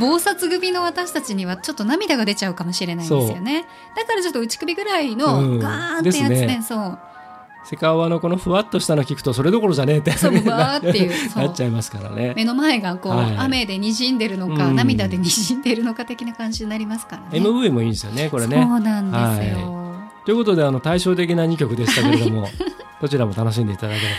[0.00, 3.08] 暴殺組の私たちにはちょっと涙が出ちゃうかもしれないん。
[3.08, 3.64] ですよね
[3.96, 6.98] だからちょっと内首ぐらいのうんガーンってやつね,、ですねそう
[7.66, 19.94] セカオワのこのふわっとしたの聞くとそれどころじゃねえってそうわーっていうなっちゃいますからね目の前がこう、はい雨で滲んでるのか、うん涙で滲んでるのか的な感じになりますからね MV もいいんですよねこれねそうなんですよ、
[20.24, 22.48] ということであの対照的な2曲でしたけれども
[23.00, 24.16] どちらも楽しんでいただければ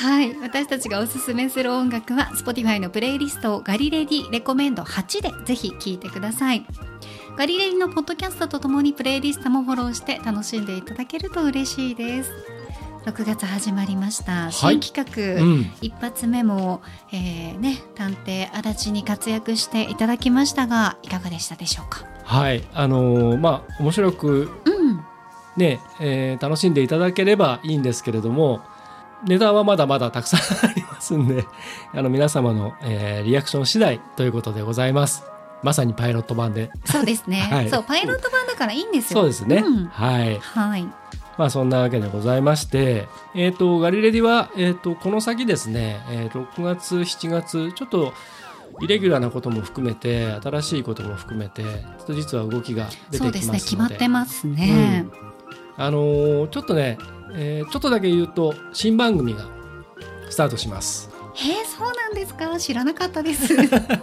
[0.00, 6.64] とはい私たちがおすすめする音楽は Spotify のプレイリストガリレディレコメンド8でぜひ聴いてください
[7.36, 12.53] ガリレディのポッドキャストとともにプレイリストもフォローして楽しんでいただけると嬉しいです
[13.06, 14.50] 6月始まりました。
[14.50, 16.80] 新企画、と、うん、一発目も、
[17.12, 22.06] えーね、探偵足立に活躍していただきましたがいかがでしたでしょうか？
[22.24, 22.64] はい。
[22.72, 25.04] あのーまあ面白くうん。
[25.56, 28.62] ね、えー楽しんでいただければいいんですけれども
[29.26, 30.40] ネタはまだまだたくさん
[30.70, 31.44] ありますんで
[31.94, 35.24] あの皆様の、えーリアクション次第ということでございます。
[35.62, 36.70] まさにパイロット版で。
[36.84, 37.70] そうですね、 はい。
[37.70, 39.20] そうパイロット版だからいいんですよ。
[39.20, 39.86] そうですね、うん。
[39.86, 40.38] はい。
[40.40, 40.86] はい
[41.38, 48.12] まあそんなわけでございまして、えっ、と、ガリレディは、えっ、と、この先ですね、えー6月、7月、ちょっと、
[48.80, 51.68] イレギュラーなことも含めて、新しいことも含めて、ちょ
[52.02, 53.86] っと実は動きが出そうてですね決ま。
[53.86, 55.06] ってますね、
[55.76, 56.98] あのーちょっとね、
[57.34, 59.46] えーちょっとだけ言うと、新番組が
[60.30, 61.10] スタートします。
[61.34, 62.58] へえそうなんですか？
[62.60, 63.54] 知らなかったです。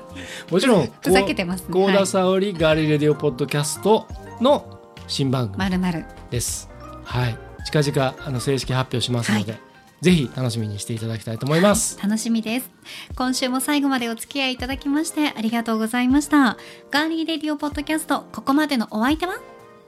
[0.51, 1.67] もちろん、 ふざけてますね。
[1.71, 4.05] 高はい田沙織ガリレディオポッドキャスト
[4.41, 4.65] の
[5.07, 6.70] 新番組まるまるです。
[7.11, 7.37] はい。
[7.65, 9.61] 近々あの正式発表しますので、はい、
[10.01, 12.71] ぜひ楽しみにしていただきたいと思います、はい、楽しみです。
[13.15, 16.57] 今週も最後までお付き合いいただきましてありがとうございました。
[16.89, 19.35] ガーリーレディオポッドキャストここまでのお相手は？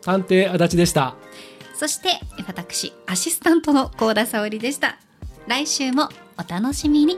[0.03, 1.15] 探偵足立でした。
[1.75, 4.99] そして私アシスタントの幸田沙織でした。
[5.47, 7.17] 来週もお楽しみに。